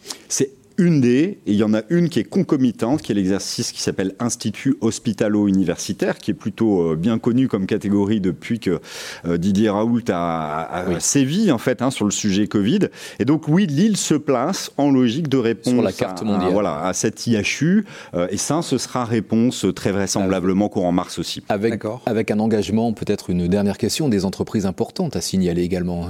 une 0.78 1.00
des, 1.00 1.40
et 1.44 1.52
il 1.52 1.56
y 1.56 1.64
en 1.64 1.74
a 1.74 1.82
une 1.90 2.08
qui 2.08 2.20
est 2.20 2.24
concomitante, 2.24 3.02
qui 3.02 3.10
est 3.10 3.14
l'exercice 3.14 3.72
qui 3.72 3.82
s'appelle 3.82 4.14
Institut 4.20 4.76
hospitalo-universitaire, 4.80 6.18
qui 6.18 6.30
est 6.30 6.34
plutôt 6.34 6.92
euh, 6.92 6.96
bien 6.96 7.18
connu 7.18 7.48
comme 7.48 7.66
catégorie 7.66 8.20
depuis 8.20 8.60
que 8.60 8.80
euh, 9.26 9.38
Didier 9.38 9.70
Raoult 9.70 10.04
a, 10.08 10.84
sévi 11.00 11.50
en 11.50 11.58
fait 11.58 11.82
hein, 11.82 11.90
sur 11.90 12.04
le 12.04 12.12
sujet 12.12 12.46
Covid. 12.46 12.88
Et 13.18 13.24
donc 13.24 13.48
oui, 13.48 13.66
Lille 13.66 13.96
se 13.96 14.14
place 14.14 14.70
en 14.76 14.90
logique 14.90 15.28
de 15.28 15.36
réponse 15.36 15.74
sur 15.74 15.82
la 15.82 15.92
carte 15.92 16.22
mondiale. 16.22 16.50
À, 16.50 16.52
voilà, 16.52 16.84
à 16.84 16.92
cette 16.92 17.26
IHU, 17.26 17.84
euh, 18.14 18.28
et 18.30 18.36
ça, 18.36 18.62
ce 18.62 18.78
sera 18.78 19.04
réponse 19.04 19.66
très 19.74 19.90
vraisemblablement 19.90 20.68
courant 20.68 20.92
mars 20.92 21.18
aussi. 21.18 21.42
Avec, 21.48 21.82
avec 22.06 22.30
un 22.30 22.38
engagement, 22.38 22.92
peut-être 22.92 23.30
une 23.30 23.48
dernière 23.48 23.78
question, 23.78 24.08
des 24.08 24.24
entreprises 24.24 24.64
importantes 24.64 25.16
à 25.16 25.20
signaler 25.20 25.62
également. 25.62 26.08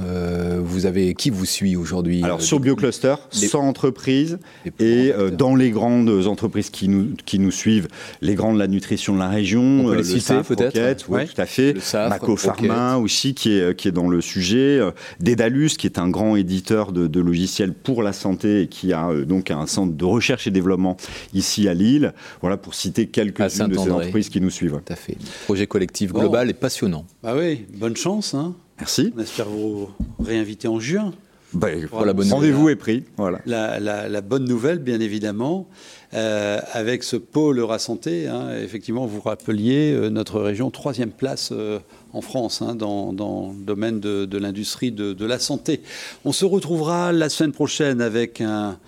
vous 0.62 0.85
avez 0.85 1.14
qui 1.14 1.31
vous 1.31 1.46
suit 1.46 1.76
aujourd'hui 1.76 2.22
Alors 2.22 2.42
sur 2.42 2.61
BioCluster, 2.61 3.14
100 3.31 3.61
entreprises. 3.61 4.38
Et 4.79 5.12
euh, 5.12 5.31
dans 5.31 5.55
les 5.55 5.71
grandes 5.71 6.27
entreprises 6.27 6.71
qui 6.71 6.88
nous, 6.88 7.14
qui 7.25 7.38
nous 7.38 7.51
suivent, 7.51 7.88
les 8.21 8.35
grands 8.35 8.53
de 8.53 8.59
la 8.59 8.66
nutrition 8.66 9.14
de 9.14 9.18
la 9.18 9.29
région, 9.29 9.90
euh, 9.90 9.97
le 9.97 10.03
SAF 10.03 10.49
peut-être, 10.49 11.07
tout 11.07 11.40
à 11.40 11.47
fait, 11.47 11.75
Maco 11.94 12.37
Pharma 12.37 12.97
aussi 12.97 13.35
qui 13.35 13.53
est, 13.53 13.77
qui 13.77 13.88
est 13.88 13.92
dans 13.92 14.09
le 14.09 14.21
sujet, 14.21 14.79
euh, 14.79 14.90
Dedalus 15.21 15.71
qui 15.79 15.87
est 15.87 15.99
un 15.99 16.09
grand 16.09 16.37
éditeur 16.37 16.92
de, 16.92 17.07
de, 17.07 17.21
logiciels 17.21 17.73
pour 17.73 18.03
la 18.03 18.12
santé 18.12 18.62
et 18.62 18.66
qui 18.68 18.92
a 18.92 19.09
donc 19.27 19.51
un 19.51 19.66
centre 19.66 19.94
de 19.94 20.05
recherche 20.05 20.47
et 20.47 20.51
développement 20.51 20.97
ici 21.35 21.68
à 21.68 21.75
Lille. 21.75 22.12
Voilà 22.40 22.57
pour 22.57 22.75
citer 22.75 23.07
quelques-unes 23.07 23.68
de 23.68 23.75
ces 23.75 23.90
entreprises 23.90 24.29
qui 24.29 24.40
nous 24.40 24.51
suivent. 24.51 24.81
Tout 24.85 24.92
à 24.92 24.97
fait. 24.97 25.16
Projet 25.44 25.66
collectif 25.66 26.12
global 26.12 26.51
et 26.51 26.55
passionnant. 26.55 27.05
Bah 27.23 27.35
oui, 27.37 27.64
bonne 27.75 27.97
chance. 27.97 28.35
Hein. 28.35 28.55
Merci. 28.79 29.12
On 29.16 29.21
espère 29.21 29.49
vous 29.49 29.88
réinviter 30.21 30.68
en 30.68 30.79
juin. 30.79 31.12
Bah, 31.52 31.68
Rendez-vous 31.92 32.68
est 32.68 32.76
pris. 32.76 33.04
Voilà. 33.16 33.40
La, 33.46 34.20
bonne 34.20 34.44
nouvelle, 34.44 34.78
bien 34.78 35.00
évidemment, 35.00 35.66
euh, 36.14 36.58
avec 36.72 37.02
ce 37.02 37.16
pôle 37.16 37.61
Rasanté, 37.61 38.28
hein, 38.28 38.50
effectivement, 38.62 39.06
vous 39.06 39.20
rappeliez 39.20 39.92
euh, 39.92 40.08
notre 40.11 40.40
région, 40.40 40.70
troisième 40.70 41.11
place 41.11 41.50
euh, 41.52 41.78
en 42.12 42.21
France 42.21 42.62
hein, 42.62 42.75
dans, 42.75 43.12
le 43.57 43.64
domaine 43.64 44.01
de, 44.01 44.38
l'industrie 44.38 44.92
de, 44.92 45.25
la 45.25 45.38
santé. 45.38 45.81
On 46.25 46.33
se 46.33 46.44
retrouvera 46.44 47.12
la 47.12 47.29
semaine 47.29 47.53
prochaine 47.53 48.01
avec 48.01 48.40
un, 48.40 48.79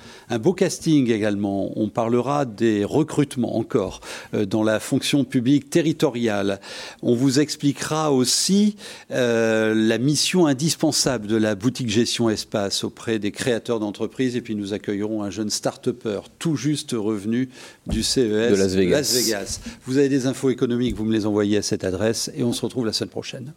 beau 0.40 0.52
casting 0.52 1.10
également. 1.10 1.72
On 1.76 1.88
parlera 1.88 2.44
des 2.44 2.84
recrutements 2.84 3.56
encore 3.56 4.00
euh, 4.32 4.46
dans 4.46 4.62
la 4.62 4.80
fonction 4.80 5.24
publique 5.24 5.68
territoriale. 5.70 6.60
On 7.02 7.14
vous 7.14 7.40
expliquera 7.40 8.12
aussi 8.12 8.76
euh, 9.10 9.74
la 9.74 9.98
mission 9.98 10.46
indispensable 10.46 11.26
de 11.26 11.36
la 11.36 11.54
boutique 11.54 11.90
gestion 11.90 12.30
espace 12.30 12.84
auprès 12.84 13.18
des 13.18 13.32
créateurs 13.32 13.80
d'entreprises 13.80 14.36
et 14.36 14.40
puis 14.40 14.54
nous 14.54 14.72
accueillerons 14.72 15.22
un 15.22 15.30
jeune 15.30 15.50
start-upper 15.50 16.20
tout 16.38 16.56
juste 16.56 16.92
revenu 16.92 17.50
du 17.86 18.02
CES 18.02 18.52
de 18.52 18.56
Las 18.56 18.74
Vegas. 18.74 18.96
Las 18.96 19.14
Vegas. 19.14 19.60
Vous 19.84 19.98
avez 19.98 20.08
des 20.08 20.26
infos 20.26 20.50
économiques, 20.50 20.96
vous 20.96 21.04
me 21.04 21.12
les 21.12 21.26
envoyez 21.26 21.58
à 21.58 21.62
cette 21.62 21.84
adresse 21.84 22.30
et 22.34 22.44
on 22.44 22.52
se 22.52 22.62
retrouve 22.62 22.86
la 22.86 22.92
semaine 22.92 23.09
prochaine. 23.10 23.52